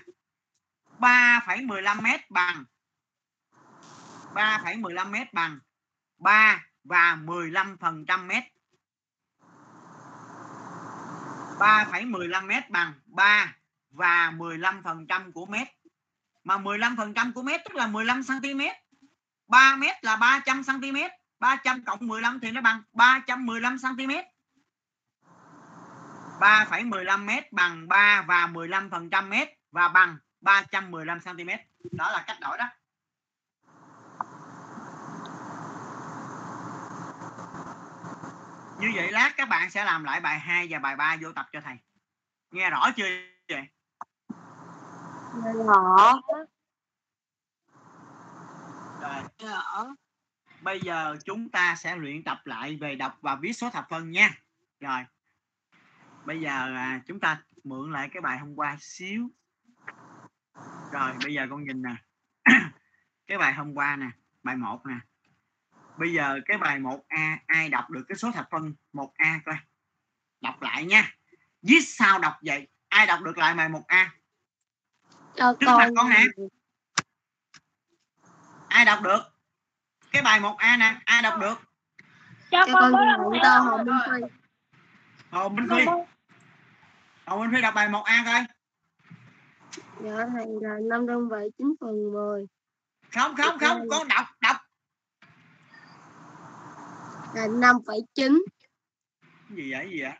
[0.98, 2.64] 3,15 mét bằng
[4.34, 5.58] 3,15 mét bằng
[6.18, 8.44] 3 và 15 phần trăm mét.
[11.60, 13.54] 3,15 mét bằng 3
[13.90, 15.68] và 15% của mét.
[16.44, 18.60] Mà 15% của mét tức là 15 cm
[19.48, 20.96] 3 mét là 300 cm
[21.38, 24.10] 300 cộng 15 thì nó bằng 315 cm
[26.40, 31.48] 3,15 mét bằng 3 và 15% mét và bằng 315 cm
[31.92, 32.64] đó là cách đổi đó.
[38.80, 41.46] Như vậy lát các bạn sẽ làm lại bài 2 và bài 3 vô tập
[41.52, 41.76] cho thầy.
[42.50, 43.04] Nghe rõ chưa
[43.48, 43.68] vậy?
[45.66, 46.20] Rõ.
[49.00, 49.94] Rồi.
[50.62, 54.10] Bây giờ chúng ta sẽ luyện tập lại về đọc và viết số thập phân
[54.10, 54.30] nha.
[54.80, 55.04] Rồi.
[56.24, 59.30] Bây giờ à, chúng ta mượn lại cái bài hôm qua xíu.
[60.92, 61.94] Rồi bây giờ con nhìn nè.
[63.26, 64.10] Cái bài hôm qua nè
[64.42, 64.94] bài 1 nè
[66.00, 69.54] bây giờ cái bài 1A ai đọc được cái số thập phân 1A coi.
[70.40, 71.14] Đọc lại nha.
[71.62, 72.68] Viết sao đọc vậy?
[72.88, 74.06] Ai đọc được lại bài 1A
[75.34, 76.24] cho trước mặt con con nè
[78.68, 79.20] ai đọc được?
[80.12, 81.00] Cái bài 1A nè.
[81.04, 81.54] Ai đọc được?
[82.50, 84.20] Cho Cho con con được tên Hồ Minh Phi.
[85.30, 85.84] Hồ Minh Phi
[87.26, 88.44] Hồ Minh Phi đọc bài 1A coi.
[90.04, 92.46] Dạ thầy là năm đơn vị 9 phần 10
[93.12, 93.88] không không không.
[93.90, 94.56] con đọc đọc
[97.34, 98.28] là 5,9 Cái
[99.56, 100.12] gì vậy cái gì vậy?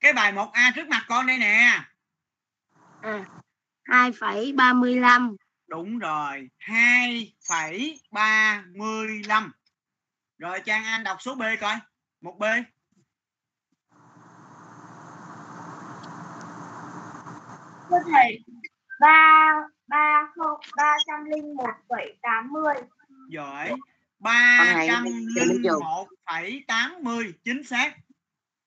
[0.00, 1.80] Cái bài 1A trước mặt con đây nè.
[3.00, 3.24] À
[3.86, 5.36] 2,35
[5.68, 9.50] đúng rồi 2,35
[10.38, 11.76] rồi Trang Anh đọc số B coi.
[12.20, 12.44] Một B.
[17.90, 18.44] Thưa thầy
[19.00, 19.52] ba
[19.86, 22.74] ba không ba trăm linh một phẩy tám mươi.
[23.28, 23.74] Giỏi
[24.24, 25.10] hai cho nó
[25.64, 26.06] vô.
[26.26, 27.96] 301,80 chính xác.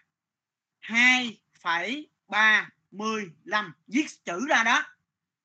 [0.81, 4.83] 2,35 viết chữ ra đó.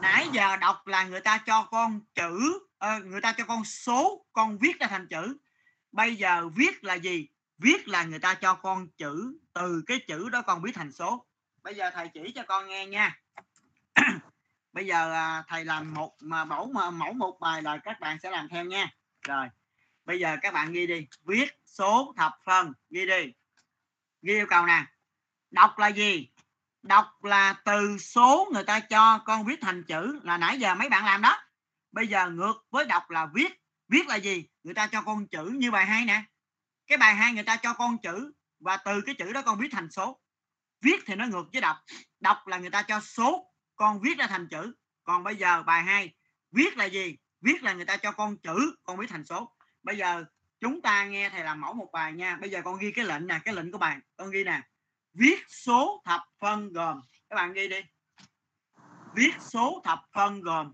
[0.01, 4.27] Nãy giờ đọc là người ta cho con chữ, ờ, người ta cho con số,
[4.33, 5.39] con viết ra thành chữ.
[5.95, 7.29] Bây giờ viết là gì?
[7.59, 11.27] Viết là người ta cho con chữ, từ cái chữ đó con biết thành số.
[11.63, 13.21] Bây giờ thầy chỉ cho con nghe nha.
[14.73, 18.19] bây giờ à, thầy làm một mà mẫu mà mẫu một bài là các bạn
[18.23, 18.91] sẽ làm theo nha
[19.29, 19.49] rồi
[20.05, 23.33] bây giờ các bạn ghi đi viết số thập phân ghi đi
[24.23, 24.85] ghi yêu cầu nè
[25.51, 26.29] đọc là gì
[26.83, 30.89] đọc là từ số người ta cho con viết thành chữ là nãy giờ mấy
[30.89, 31.39] bạn làm đó
[31.93, 34.49] bây giờ ngược với đọc là viết viết là gì?
[34.63, 36.23] Người ta cho con chữ như bài hai nè.
[36.87, 39.69] Cái bài hai người ta cho con chữ và từ cái chữ đó con viết
[39.73, 40.21] thành số.
[40.81, 41.77] Viết thì nó ngược với đọc.
[42.21, 44.75] Đọc là người ta cho số, con viết ra thành chữ.
[45.05, 46.15] Còn bây giờ bài 2
[46.51, 47.17] viết là gì?
[47.41, 49.57] Viết là người ta cho con chữ, con viết thành số.
[49.83, 50.25] Bây giờ
[50.61, 52.37] chúng ta nghe thầy làm mẫu một bài nha.
[52.41, 54.63] Bây giờ con ghi cái lệnh nè, cái lệnh của bài con ghi nè.
[55.13, 57.01] Viết số thập phân gồm.
[57.29, 57.81] Các bạn ghi đi.
[59.15, 60.73] Viết số thập phân gồm.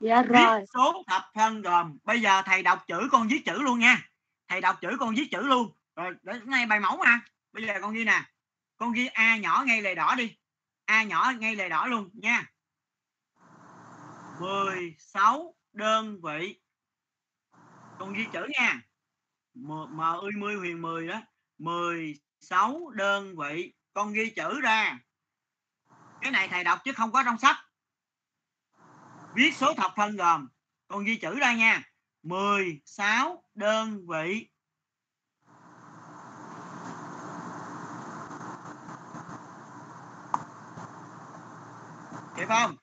[0.00, 0.64] Dạ viết rồi.
[0.74, 1.98] số thập phân gồm.
[2.04, 4.10] Bây giờ thầy đọc chữ con viết chữ luôn nha.
[4.48, 5.72] Thầy đọc chữ con viết chữ luôn.
[5.96, 7.20] Rồi để ngay bài mẫu mà.
[7.52, 8.22] Bây giờ con ghi nè.
[8.76, 10.36] Con ghi a nhỏ ngay lề đỏ đi.
[10.84, 12.50] A nhỏ ngay lề đỏ luôn nha.
[14.40, 16.60] 16 đơn vị.
[17.98, 18.80] Con ghi chữ nha.
[19.54, 21.20] M, m ơi mươi huyền 10 đó.
[21.58, 23.72] 16 đơn vị.
[23.92, 24.98] Con ghi chữ ra.
[26.20, 27.56] Cái này thầy đọc chứ không có trong sách
[29.34, 30.48] viết số thập phân gồm.
[30.88, 31.82] Con ghi chữ ra nha.
[32.22, 34.48] 16 đơn vị.
[42.36, 42.76] Kịp không?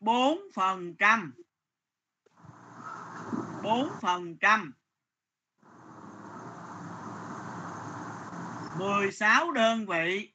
[0.00, 1.34] Bốn phần trăm.
[3.62, 4.72] Bốn phần trăm.
[8.78, 10.31] Mười sáu đơn vị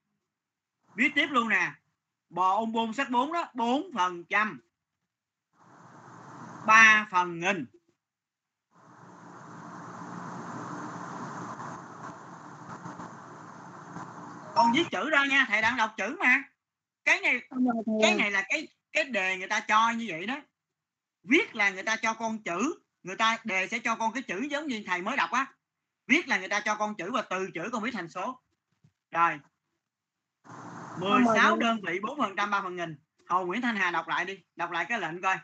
[0.97, 1.71] viết tiếp luôn nè.
[2.29, 4.61] Bò ung bôn sắc 4 đó 4 phần trăm.
[6.65, 7.65] 3 phần nghìn.
[14.55, 16.43] Con viết chữ ra nha thầy đang đọc chữ mà.
[17.05, 17.41] Cái này
[18.01, 20.41] cái này là cái cái đề người ta cho như vậy đó.
[21.23, 24.47] Viết là người ta cho con chữ người ta đề sẽ cho con cái chữ
[24.51, 25.45] giống như thầy mới đọc á.
[26.07, 28.41] Viết là người ta cho con chữ và từ chữ con viết thành số.
[29.11, 29.39] Rồi
[30.99, 32.97] 16 đơn vị 4 phần trăm 3 phần nghìn.
[33.29, 34.37] Hồ Nguyễn Thanh Hà đọc lại đi.
[34.55, 35.37] Đọc lại cái lệnh coi.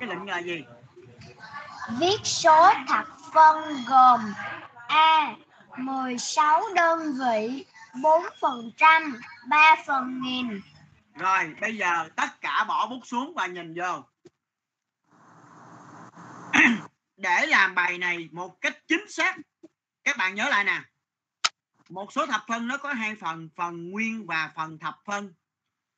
[0.00, 0.64] Cái lệnh là gì?
[1.98, 4.20] Viết số thập phân gồm
[4.88, 5.34] A
[5.78, 7.66] 16 đơn vị
[8.02, 10.60] 4 phần trăm 3 phần nghìn.
[11.14, 14.04] Rồi bây giờ tất cả bỏ bút xuống và nhìn vô.
[17.16, 19.36] Để làm bài này một cách chính xác.
[20.04, 20.80] Các bạn nhớ lại nè
[21.90, 25.34] một số thập phân nó có hai phần phần nguyên và phần thập phân.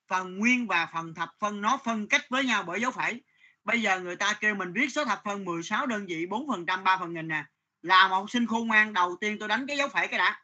[0.09, 3.23] Phần nguyên và phần thập phân nó phân cách với nhau bởi dấu phẩy.
[3.65, 6.67] Bây giờ người ta kêu mình viết số thập phân 16 đơn vị 4 phần
[6.67, 7.45] trăm 3 phần nghìn nè.
[7.83, 10.43] Là một học sinh khôn ngoan, đầu tiên tôi đánh cái dấu phẩy cái đã.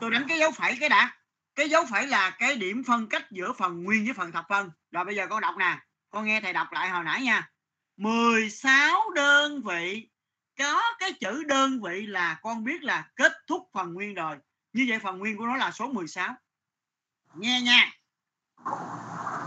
[0.00, 1.16] Tôi đánh cái dấu phẩy cái đã.
[1.54, 4.70] Cái dấu phẩy là cái điểm phân cách giữa phần nguyên với phần thập phân.
[4.90, 5.78] Rồi bây giờ con đọc nè.
[6.10, 7.50] Con nghe thầy đọc lại hồi nãy nha.
[7.96, 10.08] 16 đơn vị
[10.58, 14.36] có cái chữ đơn vị là con biết là kết thúc phần nguyên rồi
[14.72, 16.34] như vậy phần nguyên của nó là số 16
[17.34, 17.92] nghe nha.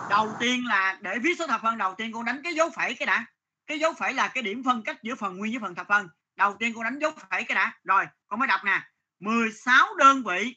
[0.09, 2.93] Đầu tiên là để viết số thập phân, đầu tiên con đánh cái dấu phẩy
[2.93, 3.25] cái đã.
[3.67, 6.07] Cái dấu phẩy là cái điểm phân cách giữa phần nguyên với phần thập phân.
[6.35, 7.79] Đầu tiên con đánh dấu phẩy cái đã.
[7.83, 8.81] Rồi con mới đọc nè.
[9.19, 10.55] 16 đơn vị.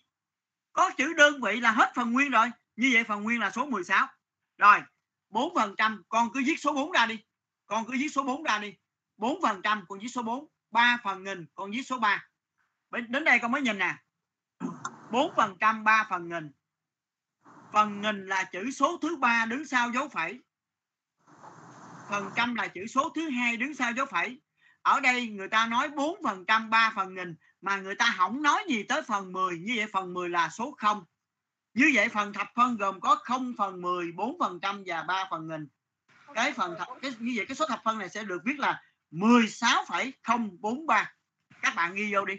[0.72, 2.50] Có chữ đơn vị là hết phần nguyên rồi.
[2.76, 4.06] Như vậy phần nguyên là số 16
[4.58, 4.82] rồi
[5.28, 6.02] 4 phần trăm.
[6.08, 7.18] Con cứ viết số 4 ra đi.
[7.66, 8.74] Con cứ viết số 4 ra đi.
[9.16, 12.28] 4 phần trăm con viết số 4 3 phần nghìn con viết số 3
[13.08, 13.94] đến đây con mới nhìn nè.
[15.10, 16.52] 4 phần trăm 3 phần nghìn.
[17.72, 20.40] Phần nghìn là chữ số thứ ba đứng sau dấu phẩy.
[22.10, 24.40] Phần trăm là chữ số thứ hai đứng sau dấu phẩy.
[24.82, 28.42] Ở đây người ta nói 4 phần trăm 3 phần nghìn, mà người ta không
[28.42, 31.04] nói gì tới phần 10 như vậy phần 10 là số 0
[31.74, 35.28] như vậy phần thập phân gồm có 0 phần 10 4 phần trăm và 3
[35.30, 35.68] phần nghìn.
[36.34, 38.82] Cái phần thập, cái, như vậy cái số thập phân này sẽ được viết là
[39.14, 41.12] 16,043
[41.62, 42.34] các bạn ghi vô đi.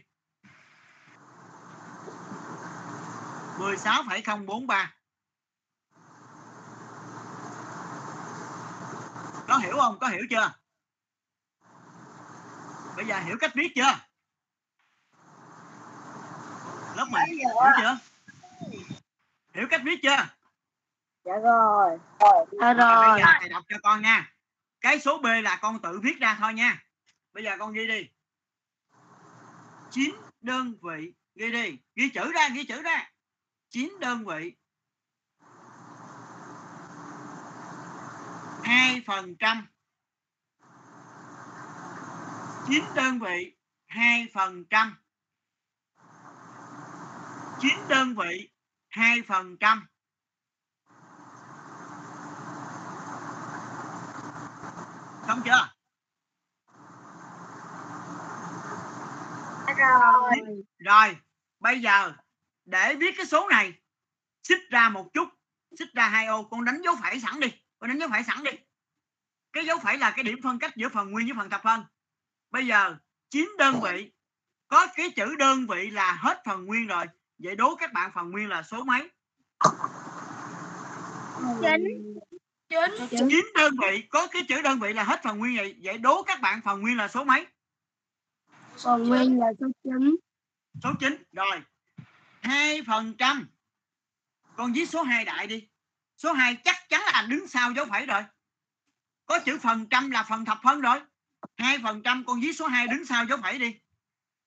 [3.60, 4.94] 16,043
[9.48, 10.00] có hiểu không?
[10.00, 10.54] Có hiểu chưa?
[12.96, 14.00] Bây giờ hiểu cách viết chưa?
[16.96, 17.50] Lớp mình hiểu
[17.82, 17.98] chưa?
[19.54, 20.28] Hiểu cách viết chưa?
[21.26, 21.98] Dạ rồi.
[22.20, 22.74] Dạ rồi.
[22.74, 23.08] Rồi.
[23.08, 24.35] bây giờ thầy đọc cho con nha
[24.86, 26.84] cái số B là con tự viết ra thôi nha.
[27.34, 28.10] Bây giờ con ghi đi.
[29.92, 31.78] 9 đơn vị, ghi đi.
[31.96, 33.12] Ghi chữ ra, ghi chữ ra.
[33.70, 34.56] 9 đơn vị.
[38.64, 39.68] 2 phần trăm.
[42.68, 43.56] 9 đơn vị
[43.88, 44.98] 2 phần trăm.
[47.62, 48.50] 9 đơn vị
[48.90, 49.88] 2 phần trăm.
[55.28, 55.70] Xong chưa?
[59.78, 61.18] rồi Rồi,
[61.60, 62.14] bây giờ
[62.66, 63.74] để viết cái số này
[64.44, 65.30] xích ra một chút,
[65.80, 67.48] xích ra hai ô, con đánh dấu phẩy sẵn đi,
[67.80, 68.52] con đánh dấu phẩy sẵn đi.
[69.54, 71.84] Cái dấu phẩy là cái điểm phân cách giữa phần nguyên với phần thập phân.
[72.52, 72.96] Bây giờ
[73.30, 74.12] 9 đơn vị
[74.68, 77.06] có cái chữ đơn vị là hết phần nguyên rồi.
[77.38, 79.10] Vậy đố các bạn phần nguyên là số mấy?
[81.62, 82.16] Chín.
[82.70, 83.30] Chín.
[83.30, 85.76] 9 đơn vị có cái chữ đơn vị là hết phần nguyên vậy.
[85.84, 87.48] Vậy đố các bạn phần nguyên là số mấy?
[88.84, 90.16] Phần nguyên là số 9.
[90.84, 91.62] số 9 rồi.
[92.42, 93.50] 2 phần trăm.
[94.56, 95.68] Con viết số 2 đại đi.
[96.18, 98.22] Số 2 chắc chắn là đứng sau dấu phẩy rồi.
[99.26, 101.00] Có chữ phần trăm là phần thập phân rồi.
[101.58, 103.76] 2 phần trăm con viết số 2 đứng sau dấu phẩy đi.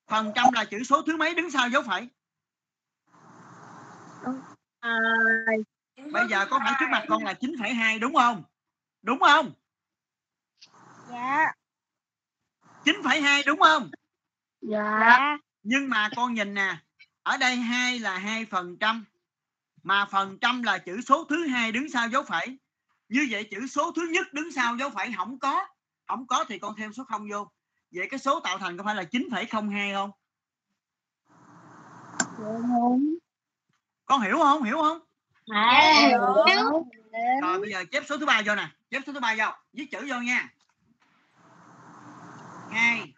[0.06, 2.08] Phần trăm là chữ số thứ mấy đứng sau dấu phẩy
[6.12, 8.42] bây giờ có phải trước mặt con là 9,2 đúng không?
[9.02, 9.52] Đúng không?
[11.10, 11.52] Dạ.
[12.84, 13.90] 9,2 đúng không?
[14.60, 15.38] Dạ.
[15.62, 16.76] nhưng mà con nhìn nè
[17.22, 19.04] ở đây hai là hai phần trăm
[19.82, 22.58] mà phần trăm là chữ số thứ hai đứng sau dấu phẩy.
[23.08, 25.66] Như vậy chữ số thứ nhất đứng sau dấu phẩy không có
[26.06, 27.50] không có thì con thêm số không vô.
[27.90, 30.12] Vậy cái số tạo thành có phải là 9,02 không
[34.06, 34.62] con hiểu không?
[34.62, 35.07] Hiểu không
[35.48, 36.10] Dạ.
[37.42, 38.68] rồi bây giờ chép số thứ ba vô nè.
[38.90, 39.44] Chép số thứ ba vô.
[39.72, 40.48] Viết chữ vô nha.
[42.70, 43.12] Hai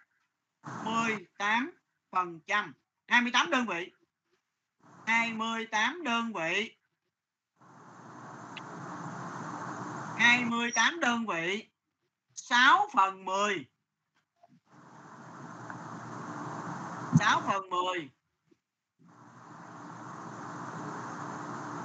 [0.84, 1.70] mươi tám
[2.10, 2.74] phần trăm.
[3.06, 3.92] 28 đơn vị.
[5.06, 6.76] 28 đơn vị.
[10.18, 11.70] 28 đơn vị.
[12.34, 13.66] 6 phần 10
[17.18, 18.10] 6 phần 10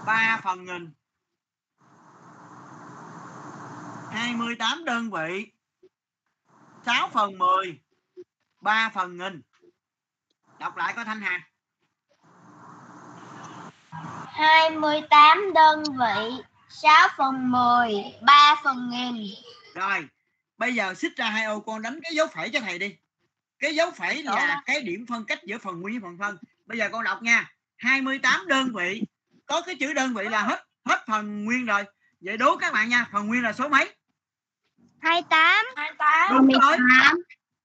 [0.06, 0.94] 3 phần nghìn.
[4.12, 5.52] 28 đơn vị.
[6.86, 7.80] 6 phần 10
[8.62, 9.42] 3 phần nghìn.
[10.60, 11.40] Đọc lại có thanh hà.
[14.28, 19.26] 28 đơn vị 6 phần 10 3 phần nghìn.
[19.76, 20.08] Rồi
[20.58, 22.96] bây giờ xích ra hai ô con đánh cái dấu phẩy cho thầy đi.
[23.60, 26.38] Cái dấu phẩy là cái điểm phân cách giữa phần nguyên với phần phân.
[26.66, 27.52] Bây giờ con đọc nha.
[27.78, 29.04] 28 đơn vị
[29.46, 31.84] có cái chữ đơn vị là hết hết phần nguyên rồi.
[32.22, 33.96] Vậy đố các bạn nha phần nguyên là số mấy?
[35.02, 36.78] 28 28 đúng rồi.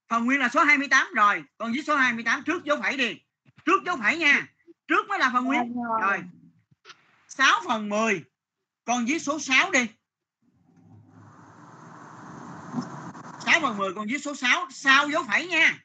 [0.09, 1.43] Phần nguyên là số 28 rồi.
[1.57, 3.21] Còn với số 28 trước dấu phẩy đi.
[3.65, 4.47] Trước dấu phẩy nha.
[4.87, 5.73] Trước mới là phần nguyên.
[6.01, 6.23] Rồi.
[7.27, 8.23] 6 phần 10
[8.85, 9.87] còn với số 6 đi.
[13.45, 15.79] 6 phần 10 còn với số 6 sau dấu phẩy nha.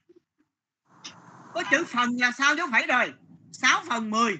[1.55, 3.15] Có chữ phần là sau dấu phẩy rồi.
[3.53, 4.39] 6 phần 10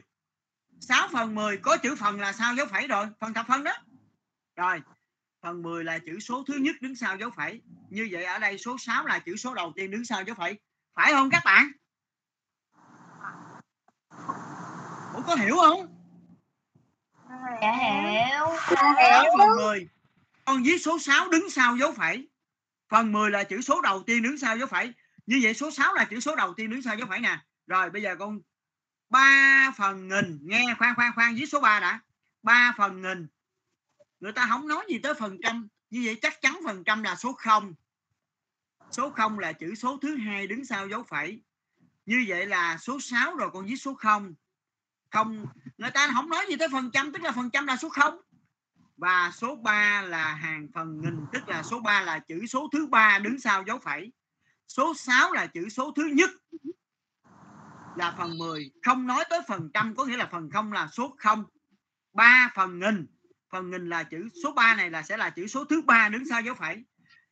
[0.89, 3.73] 6 phần 10 có chữ phần là sau dấu phẩy rồi phần thập phân đó.
[4.57, 4.83] Rồi
[5.43, 7.63] phần 10 là chữ số thứ nhất đứng sau dấu phẩy.
[7.91, 10.61] Như vậy ở đây số 6 là chữ số đầu tiên đứng sau dấu phẩy.
[10.95, 11.73] Phải không các bạn?
[15.15, 15.87] Ủa có hiểu không?
[17.63, 18.47] Dạ hiểu.
[18.97, 19.89] 6 phần 10
[20.45, 22.29] còn với số 6 đứng sau dấu phẩy.
[22.89, 24.93] Phần 10 là chữ số đầu tiên đứng sau dấu phẩy.
[25.27, 27.39] Như vậy số 6 là chữ số đầu tiên đứng sau dấu phẩy nè.
[27.67, 28.41] Rồi bây giờ con
[29.11, 30.39] 3 phần nghìn.
[30.43, 32.01] Nghe khoan khoan khoan, dưới số 3 đã.
[32.43, 33.27] 3 phần nghìn.
[34.21, 35.69] Người ta không nói gì tới phần trăm.
[35.91, 37.75] Như vậy chắc chắn phần trăm là số 0
[38.91, 41.41] số 0 là chữ số thứ hai đứng sau dấu phẩy.
[42.07, 44.35] Như vậy là số 6 rồi còn dưới số 0
[45.11, 45.47] không,
[45.79, 48.21] người ta không nói gì tới phần trăm, tức là phần trăm là số 0
[48.97, 52.87] và số 3 là hàng phần nghìn, tức là số 3 là chữ số thứ
[52.87, 54.13] ba đứng sau dấu phẩy.
[54.69, 56.31] Số 6 là chữ số thứ nhất
[57.97, 61.17] là phần 10 không nói tới phần trăm có nghĩa là phần không là số
[61.19, 61.45] 0
[62.13, 63.07] 3 phần nghìn.
[63.51, 66.29] Phần nghìn là chữ số 3 này là sẽ là chữ số thứ ba đứng
[66.29, 66.85] sau dấu phẩy.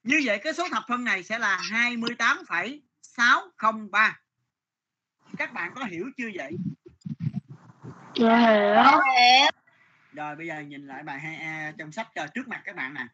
[0.03, 4.19] Như vậy cái số thập phân này sẽ là 28,603
[5.39, 6.57] các bạn có hiểu chưa vậy?
[8.15, 8.75] Dạ hiểu.
[8.75, 9.51] hiểu.
[10.13, 13.07] Rồi bây giờ nhìn lại bài 2A trong sách cho trước mặt các bạn nè.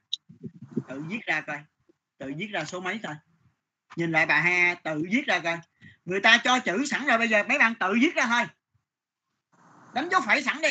[0.88, 1.58] Tự viết ra coi.
[2.18, 3.14] Tự viết ra số mấy thôi.
[3.96, 5.58] Nhìn lại bài 2A tự viết ra coi
[6.10, 8.46] người ta cho chữ sẵn rồi bây giờ mấy bạn tự viết ra thôi.
[9.94, 10.68] Đánh dấu phẩy sẵn đi.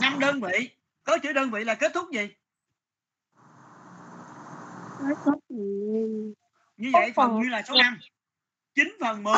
[0.00, 0.70] Năm đơn vị.
[1.04, 2.34] Có chữ đơn vị là kết thúc gì?
[6.76, 7.98] Như vậy phần nguyên là số 5
[8.74, 9.34] 9 phần 10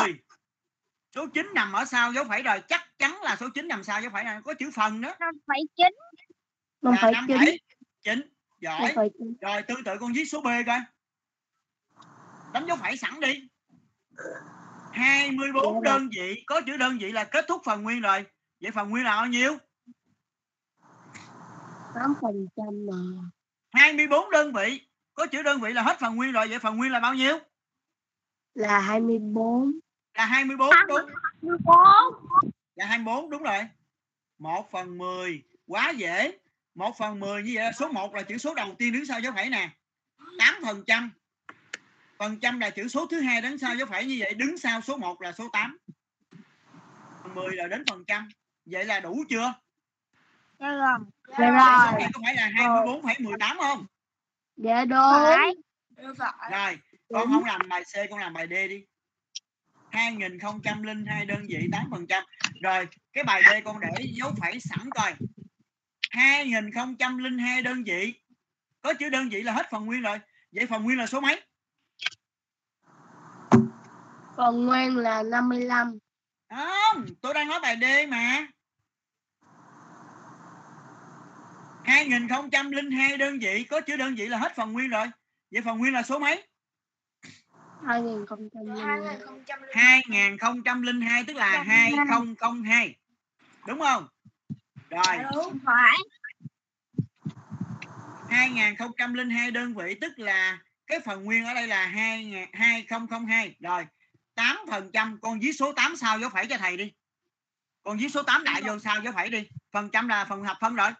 [1.15, 2.63] số 9 nằm ở sau dấu phẩy rồi.
[2.69, 5.91] Chắc chắn là số 9 nằm sau dấu phẩy này có chữ phần đó 5,9
[6.83, 7.37] Năm là phẩy 5 chín.
[7.39, 7.61] phẩy
[8.03, 8.23] 9
[8.59, 8.95] giỏi.
[9.41, 10.81] Rồi tương tự con viết số B coi
[12.53, 13.49] đánh dấu phẩy sẵn đi.
[14.93, 18.27] 24 đơn vị có chữ đơn vị là kết thúc phần nguyên rồi.
[18.61, 19.59] Vậy phần nguyên là bao nhiêu?
[21.95, 23.31] Tám phần trăm mà.
[23.73, 26.49] 24 đơn vị có chữ đơn vị là hết phần nguyên rồi.
[26.49, 27.39] Vậy phần nguyên là bao nhiêu?
[28.55, 29.73] Là 24.
[30.15, 31.01] là 24 đúng.
[31.43, 31.77] 14
[32.77, 33.59] là 24 đúng rồi.
[34.39, 36.39] 1 phần 10 quá dễ.
[36.75, 39.21] 1 phần 10 như vậy là số 1 là chữ số đầu tiên đứng sau
[39.21, 39.71] dấu phẩy nè.
[40.39, 41.11] 8 phần trăm
[42.21, 44.81] phần trăm là chữ số thứ hai đứng sau dấu phẩy như vậy đứng sau
[44.81, 45.79] số 1 là số 8
[47.23, 48.29] phần 10 là đến phần trăm.
[48.67, 49.55] Vậy là đủ chưa?
[50.59, 50.99] Dạ rồi.
[51.39, 52.09] Dạ rồi.
[52.15, 53.87] có phải là 24,18 không?
[54.57, 54.99] Dạ đúng.
[54.99, 55.55] Phải.
[56.51, 56.79] Rồi
[57.15, 58.85] con không làm bài C con làm bài D đi.
[59.91, 62.25] 2002 đơn vị 8 phần trăm.
[62.63, 65.15] Rồi cái bài D con để dấu phẩy sẵn coi.
[66.11, 68.15] 2002 đơn vị.
[68.81, 70.19] Có chữ đơn vị là hết phần nguyên rồi.
[70.53, 71.41] Vậy phần nguyên là số mấy
[74.37, 75.99] Phần nguyên là 55.
[76.51, 78.47] không tôi đang nói bài D mà.
[81.85, 85.07] 2002 đơn vị có chữ đơn vị là hết phần nguyên rồi.
[85.51, 86.47] Vậy phần nguyên là số mấy?
[87.87, 89.01] 2002.
[89.75, 92.97] 2002 tức là 2002
[93.67, 94.07] đúng không?
[94.91, 95.19] Rồi.
[95.65, 95.99] Phải.
[98.31, 103.87] 2002 đơn vị tức là cái phần nguyên ở đây là 2 2002 rồi
[104.41, 106.93] 8 phần trăm con viết số 8 sau dấu phẩy cho thầy đi.
[107.83, 109.49] Con viết số 8 đại vô sau dấu phẩy đi.
[109.73, 110.91] Phần trăm là phần hợp phân rồi.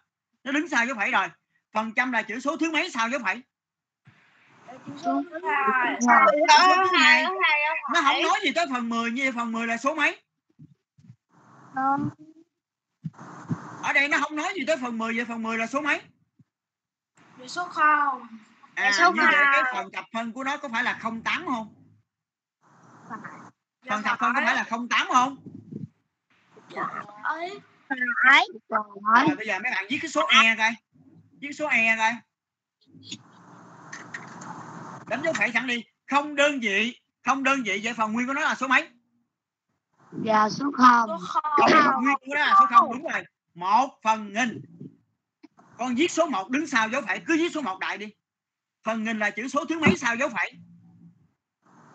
[0.43, 1.27] Nó đứng sau dấu phẩy rồi.
[1.73, 3.41] Phần trăm là chữ số thứ mấy sau dấu phẩy?
[4.97, 5.23] Số
[6.93, 7.25] hai
[7.93, 10.21] nó không nói gì tới phần 10 như phần 10 là số mấy?
[13.83, 16.01] Ở đây nó không nói gì tới phần 10 vậy phần 10 là số mấy?
[17.47, 18.27] Số không.
[18.75, 21.80] À số như vậy cái phần thập phân của nó có phải là 08 không
[23.89, 25.37] phần thập phân có phải là 08 không
[28.23, 28.47] Phải.
[29.27, 30.71] Rồi bây giờ mấy bạn viết cái số e coi.
[31.39, 32.11] Viết số e coi.
[35.07, 35.83] Đánh dấu phẩy sẵn đi.
[36.09, 38.89] Không đơn vị, không đơn vị vậy phần nguyên của nó là số mấy?
[40.23, 41.09] Dạ số không.
[41.27, 43.23] Không, phần nguyên của nó là số không đúng rồi.
[43.53, 44.61] Một phần nghìn.
[45.77, 48.13] Con viết số 1 đứng sau dấu phẩy cứ viết số 1 đại đi.
[48.83, 50.51] Phần nghìn là chữ số thứ mấy sau dấu phẩy?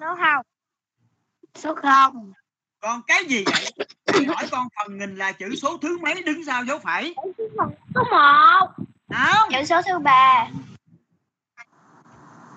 [0.01, 0.47] Số không.
[1.57, 2.33] Số không.
[2.81, 3.73] Còn cái gì vậy?
[4.27, 7.15] Hỏi con phần nghìn là chữ số thứ mấy đứng sau dấu phẩy?
[7.95, 8.69] Số một.
[9.11, 10.49] Không, Chữ số thứ ba.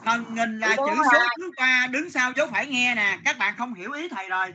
[0.05, 3.19] phần nghìn là chữ số thứ ba đứng sau dấu phẩy nghe nè.
[3.25, 4.53] Các bạn không hiểu ý thầy rồi.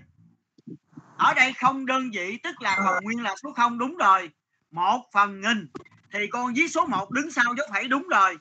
[1.17, 4.31] Ở đây không đơn vị tức là phần nguyên là số không đúng rồi.
[4.71, 5.69] Một phần nghìn
[6.13, 8.39] thì con viết số 1 đứng sau dấu phẩy đúng rồi.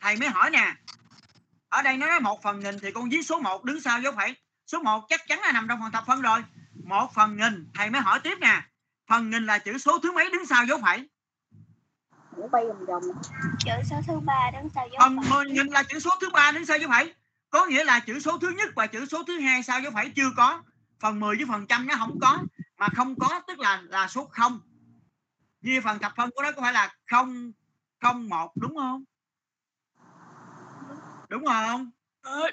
[0.00, 0.74] Thầy mới hỏi nè.
[1.68, 4.12] Ở đây nó nói một phần nghìn thì con viết số 1 đứng sau dấu
[4.12, 4.34] phẩy.
[4.66, 6.44] Số 1 chắc chắn là nằm trong phần thập phân rồi.
[6.84, 8.62] Một phần nghìn thầy mới hỏi tiếp nè.
[9.08, 11.08] Phần nghìn là chữ số thứ mấy đứng sau dấu phẩy?
[12.36, 13.02] Nó bay vòng vòng.
[13.58, 15.44] Chữ số thứ ba đứng sau dấu Phần phẩy.
[15.44, 17.14] 10 nghìn là chữ số thứ ba đứng sau dấu phẩy.
[17.50, 20.12] Có nghĩa là chữ số thứ nhất và chữ số thứ hai sau dấu phẩy
[20.16, 20.62] chưa có.
[21.00, 22.38] Phần 10 với phần trăm nó không có.
[22.76, 24.60] Mà không có tức là là số 0.
[25.60, 27.52] Như phần thập phân của nó có phải là 0
[28.28, 29.04] 01 đúng không?
[31.28, 31.90] Đúng không?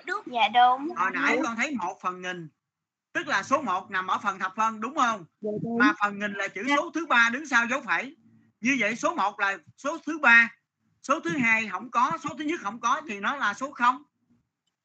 [0.06, 0.22] Đúng.
[0.26, 0.96] Dạ đúng.
[0.96, 2.50] Hồi nãy con thấy một phần nghìn
[3.14, 5.26] tức là số 1 nằm ở phần thập phân đúng không?
[5.42, 5.78] Dạ đúng.
[5.78, 8.18] Mà phần nghìn là chữ số thứ ba đứng sau dấu phẩy.
[8.62, 10.56] Như vậy số 1 là số thứ ba,
[11.04, 14.04] số thứ hai không có, số thứ nhất không có thì nó là số 0.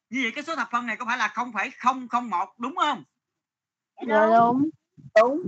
[0.09, 3.03] Như vậy cái số thập phân này có phải là 0,001 đúng không?
[4.07, 4.69] Dạ đúng.
[5.21, 5.43] Đúng.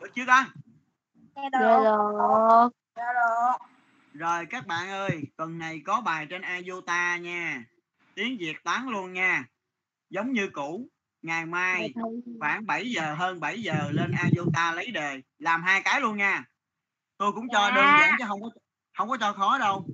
[0.00, 0.46] Được chưa con?
[1.36, 1.84] Dạ Dạ được.
[1.84, 2.68] được.
[2.96, 3.66] Dạ được.
[4.12, 7.64] Rồi các bạn ơi, tuần này có bài trên IOTA nha.
[8.18, 9.44] Tiếng Việt toán luôn nha.
[10.10, 10.88] Giống như cũ,
[11.22, 11.92] ngày mai
[12.40, 16.44] khoảng 7 giờ hơn 7 giờ lên IOTA lấy đề, làm hai cái luôn nha.
[17.16, 17.74] Tôi cũng cho Dạ.
[17.76, 18.50] đơn giản chứ không có
[18.96, 19.86] không có cho khó đâu.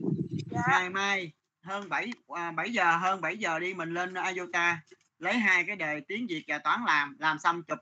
[0.51, 1.33] Ngày mai
[1.65, 4.81] hơn 7 à, 7 giờ hơn 7 giờ đi mình lên IOTA
[5.19, 7.79] lấy hai cái đề tiếng Việt và toán làm, làm xong chụp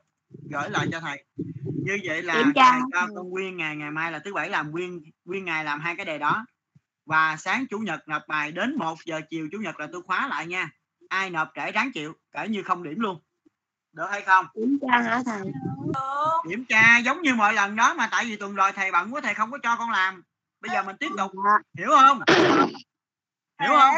[0.50, 1.24] gửi lại cho thầy.
[1.64, 5.02] Như vậy là thầy cho con nguyên ngày ngày mai là thứ bảy làm nguyên
[5.24, 6.44] nguyên ngày làm hai cái đề đó.
[7.06, 10.28] Và sáng chủ nhật nộp bài đến 1 giờ chiều chủ nhật là tôi khóa
[10.28, 10.70] lại nha.
[11.08, 13.22] Ai nộp trễ ráng chịu, kể như không điểm luôn.
[13.92, 14.46] Được hay không?
[14.54, 15.40] Kiểm tra hả thầy?
[16.50, 19.20] Kiểm tra giống như mọi lần đó mà tại vì tuần rồi thầy bận quá
[19.20, 20.22] thầy không có cho con làm.
[20.60, 21.32] Bây giờ mình tiếp tục,
[21.78, 22.20] hiểu không?
[23.60, 23.94] Hiểu không?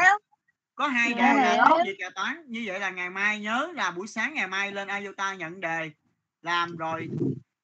[0.75, 2.43] Có hai đề là Việt và toán.
[2.47, 5.91] Như vậy là ngày mai nhớ là buổi sáng ngày mai lên IOTA nhận đề
[6.41, 7.09] làm rồi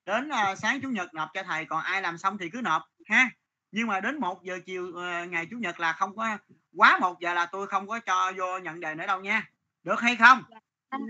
[0.06, 2.82] đến ờ, sáng chủ nhật nộp cho thầy còn ai làm xong thì cứ nộp
[3.06, 3.30] ha
[3.72, 6.38] nhưng mà đến 1 giờ chiều ờ, ngày chủ nhật là không có
[6.78, 9.50] quá 1 giờ là tôi không có cho vô nhận đề nữa đâu nha
[9.84, 10.44] được hay không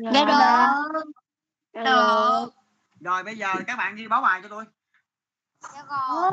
[0.03, 1.83] Dạ được.
[1.85, 2.49] Được.
[2.99, 4.65] rồi bây giờ các bạn ghi báo bài cho tôi
[5.73, 6.31] Dạ rồi.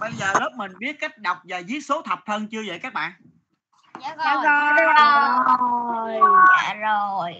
[0.00, 2.92] bây giờ lớp mình biết cách đọc và viết số thập phân chưa vậy các
[2.92, 3.12] bạn
[4.00, 4.44] Dạ Dạ rồi.
[4.86, 6.20] rồi.
[6.64, 7.32] Dạ rồi.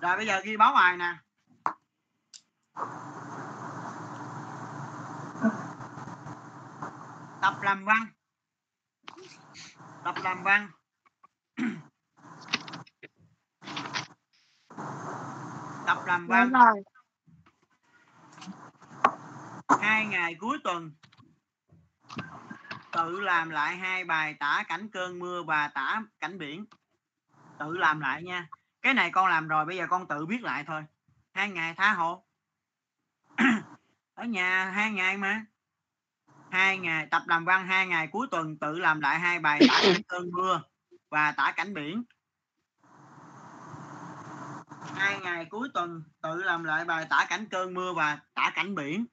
[0.00, 1.14] rồi bây giờ ghi báo bài nè
[7.40, 8.06] tập làm văn.
[10.04, 10.70] Tập làm văn.
[15.86, 16.52] Tập làm Dạ văn.
[19.80, 20.92] hai ngày cuối tuần
[22.92, 26.64] tự làm lại hai bài tả cảnh cơn mưa và tả cảnh biển.
[27.58, 28.48] Tự làm lại nha.
[28.82, 30.84] Cái này con làm rồi bây giờ con tự viết lại thôi.
[31.32, 32.25] Hai ngày tha hồ
[34.14, 35.44] ở nhà hai ngày mà.
[36.50, 39.80] Hai ngày tập làm văn hai ngày cuối tuần tự làm lại hai bài tả
[39.82, 40.62] cảnh cơn mưa
[41.10, 42.04] và tả cảnh biển.
[44.94, 48.74] Hai ngày cuối tuần tự làm lại bài tả cảnh cơn mưa và tả cảnh
[48.74, 49.06] biển.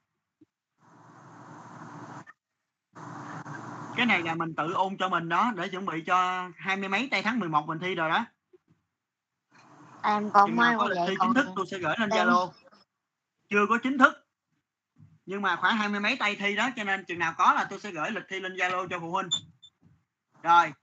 [3.95, 6.89] Cái này là mình tự ôn cho mình đó để chuẩn bị cho hai mươi
[6.89, 8.25] mấy tây tháng 11 mình thi rồi đó.
[10.03, 12.51] Em còn nào có lịch thi chính thức tôi sẽ gửi lên Zalo
[13.49, 14.27] chưa có chính thức.
[15.25, 17.67] Nhưng mà khoảng hai mươi mấy tay thi đó cho nên chừng nào có là
[17.69, 19.29] tôi sẽ gửi lịch thi lên Zalo cho phụ huynh.
[20.43, 20.73] Rồi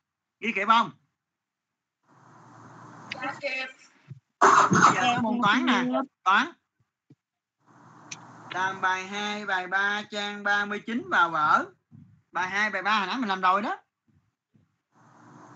[0.41, 0.91] ghi kịp không
[4.41, 5.85] bây giờ cái môn toán nè.
[6.25, 6.53] Toán.
[8.51, 11.65] Làm bài 2, bài 3 trang 39 vào vở.
[12.33, 13.77] Bài 2, bài 3 hồi nãy mình làm rồi đó.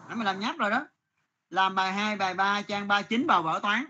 [0.09, 0.87] Nãy mình làm nháp rồi đó.
[1.51, 3.85] Làm bài 2, bài 3 trang 39 vào vở toán.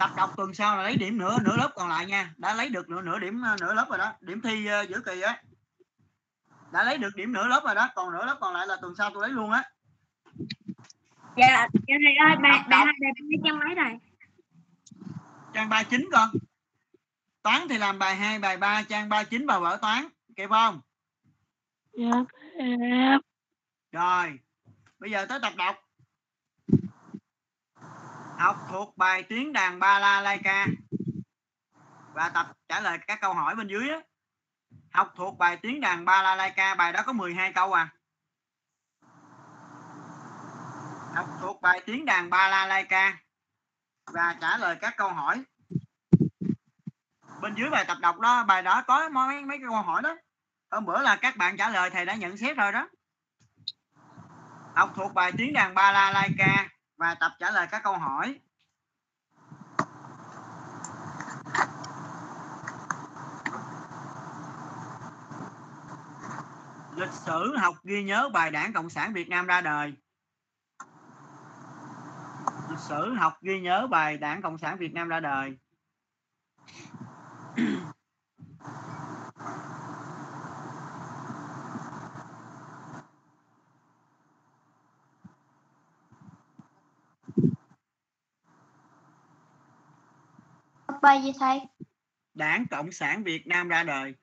[0.00, 2.34] Tập đọc tuần sau là lấy điểm nửa nửa lớp còn lại nha.
[2.36, 4.12] Đã lấy được nửa nửa điểm nửa lớp rồi đó.
[4.20, 5.42] Điểm thi ờ, giữa kỳ á.
[6.72, 7.88] Đã lấy được điểm nửa lớp rồi đó.
[7.94, 9.62] Còn nửa lớp còn lại là tuần sau tôi lấy luôn á.
[11.36, 13.98] Dạ dạ thầy ơi bài bài hai bài ba trang mấy rồi?
[15.54, 16.28] Trang 39 con.
[17.42, 20.08] Toán thì làm bài 2 bài 3 trang 39 vào vở toán.
[20.36, 20.80] Kịp không?
[21.92, 23.18] Dạ
[23.92, 24.38] rồi.
[24.98, 25.76] Bây giờ tới tập đọc
[28.38, 30.66] học thuộc bài tiếng đàn ba la lai ca.
[32.12, 34.00] Và tập trả lời các câu hỏi bên dưới á.
[34.92, 37.88] Học thuộc bài tiếng đàn ba la lai ca, bài đó có 12 câu à.
[41.14, 43.18] Học thuộc bài tiếng đàn ba la lai ca.
[44.12, 45.42] Và trả lời các câu hỏi.
[47.40, 50.16] Bên dưới bài tập đọc đó, bài đó có mấy mấy cái câu hỏi đó.
[50.70, 52.88] Hôm bữa là các bạn trả lời, thầy đã nhận xét rồi đó.
[54.74, 57.98] Học thuộc bài tiếng đàn ba la lai ca và tập trả lời các câu
[57.98, 58.40] hỏi.
[66.96, 69.94] Lịch sử học ghi nhớ bài đảng cộng sản việt nam ra đời.
[72.70, 75.56] Lịch sử học ghi nhớ bài đảng cộng sản việt nam ra đời.
[91.04, 91.60] Bài gì thầy?
[92.34, 94.14] Đảng cộng sản việt nam ra đời.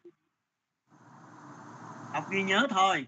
[2.14, 3.08] Học ghi nhớ thôi.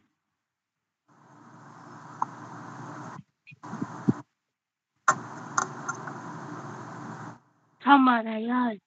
[7.83, 8.79] Không mà thầy ơi.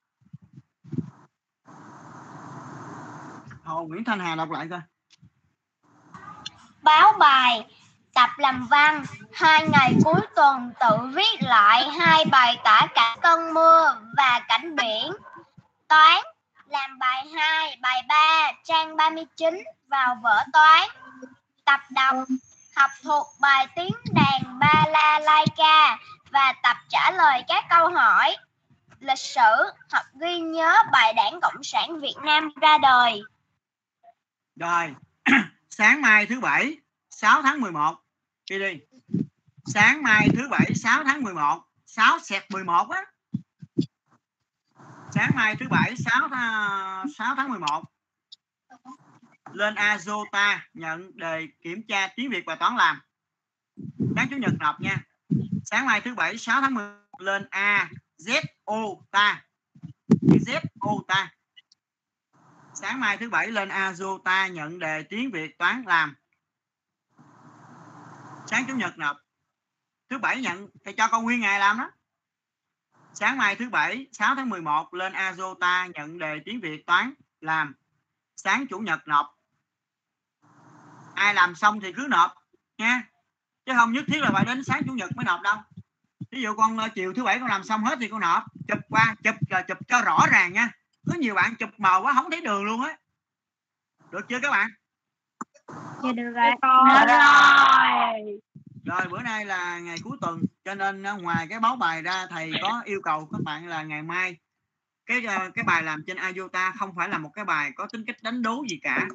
[3.65, 4.81] Hồ nguyễn thanh hà đọc lại coi.
[6.83, 7.75] Báo bài
[8.17, 9.05] tập làm văn.
[9.33, 14.77] Hai ngày cuối tuần tự viết lại hai bài tả cảnh cơn mưa và cảnh
[14.77, 15.13] biển.
[15.89, 16.23] Toán
[16.69, 20.89] làm bài 2, bài 3, trang 39 vào vở toán.
[21.65, 22.17] Tập đọc
[22.77, 25.99] học thuộc bài tiếng đàn ba la lai ca
[26.31, 28.37] và tập trả lời các câu hỏi.
[29.01, 33.23] Lịch sử học ghi nhớ bài đảng cộng sản việt nam ra đời.
[34.57, 34.95] Rồi
[35.71, 36.77] sáng mai thứ bảy
[37.11, 38.06] 6 tháng 11
[38.51, 38.81] đi đi.
[39.67, 43.05] Sáng mai thứ bảy 6 tháng 11 6 sẹt 11 á.
[45.15, 47.85] Sáng mai thứ bảy 6 tháng, 6 tháng 11
[49.53, 53.01] lên Azota nhận đề kiểm tra tiếng Việt và toán làm.
[54.15, 54.97] Đáng chủ nhật nộp nha.
[55.65, 58.77] Sáng mai thứ bảy 6 tháng 11 lên A Z O
[59.11, 59.45] ta.
[60.21, 61.33] Z O ta.
[62.75, 66.15] Sáng mai thứ bảy lên Azota nhận đề tiếng Việt toán làm
[68.47, 69.17] sáng chủ nhật nộp.
[70.11, 71.91] Thứ bảy nhận thì cho con nguyên ngày làm đó.
[73.15, 77.75] Sáng mai thứ bảy 6 tháng 11 lên Azota nhận đề tiếng Việt toán làm.
[78.37, 79.39] Sáng chủ nhật nộp.
[81.15, 82.35] Ai làm xong thì cứ nộp,
[82.79, 83.03] nha.
[83.67, 85.57] Chứ không nhất thiết là phải đến sáng chủ nhật mới nộp đâu.
[86.31, 88.45] Ví dụ con ờ, chiều thứ bảy con làm xong hết thì con nộp.
[88.69, 90.71] Chụp qua, chụp là chụp cho rõ ràng nha.
[91.07, 92.99] Có nhiều bạn chụp mờ quá không thấy đường luôn á.
[94.11, 94.71] Được chưa các bạn?
[96.07, 96.51] Dạ được rồi.
[97.97, 98.41] Rồi.
[98.85, 99.09] rồi.
[99.11, 102.53] Bữa nay là ngày cuối tuần cho nên ờ, ngoài cái báo bài ra thầy
[102.63, 104.37] có yêu cầu các bạn là ngày mai.
[105.07, 108.05] Cái ờ, cái bài làm trên IOTA không phải là một cái bài có tính
[108.07, 109.09] cách đánh đố gì cả.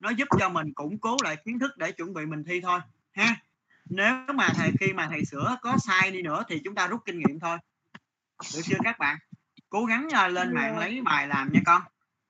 [0.00, 2.80] Nó giúp cho mình củng cố lại kiến thức để chuẩn bị mình thi thôi
[3.12, 3.36] ha.
[3.84, 7.00] Nếu mà thầy khi mà thầy sửa có sai đi nữa thì chúng ta rút
[7.04, 7.58] kinh nghiệm thôi.
[8.54, 9.16] Được chưa các bạn?
[9.68, 11.82] Cố gắng ờ, lên mạng lấy bài làm nha con.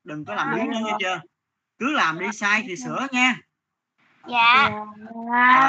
[0.04, 1.20] Đừng có làm biến nữa nghe chưa
[1.78, 3.36] cứ làm đi sai thì sửa nha
[4.28, 4.70] dạ.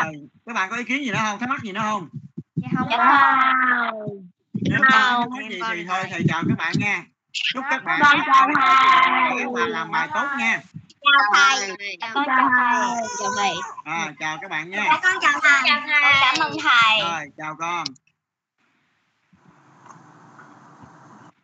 [0.03, 1.39] Rồi các bạn có ý kiến gì nữa không?
[1.39, 2.09] Thắc mắc gì nữa không?
[2.55, 3.91] Dạ không dạ có.
[4.53, 7.03] nếu không mắc gì thì thôi thầy chào các bạn nha.
[7.53, 9.45] Chúc các bạn chào thầy.
[9.53, 10.61] và làm bài tốt nha.
[11.01, 11.97] Chào thầy.
[11.99, 13.05] Chào con chào thầy.
[13.19, 13.53] chào thầy
[13.83, 14.85] à, chào các bạn nha.
[15.03, 15.61] Con chào thầy.
[15.69, 15.81] Con
[16.21, 16.99] cảm ơn thầy.
[17.01, 17.83] Rồi chào con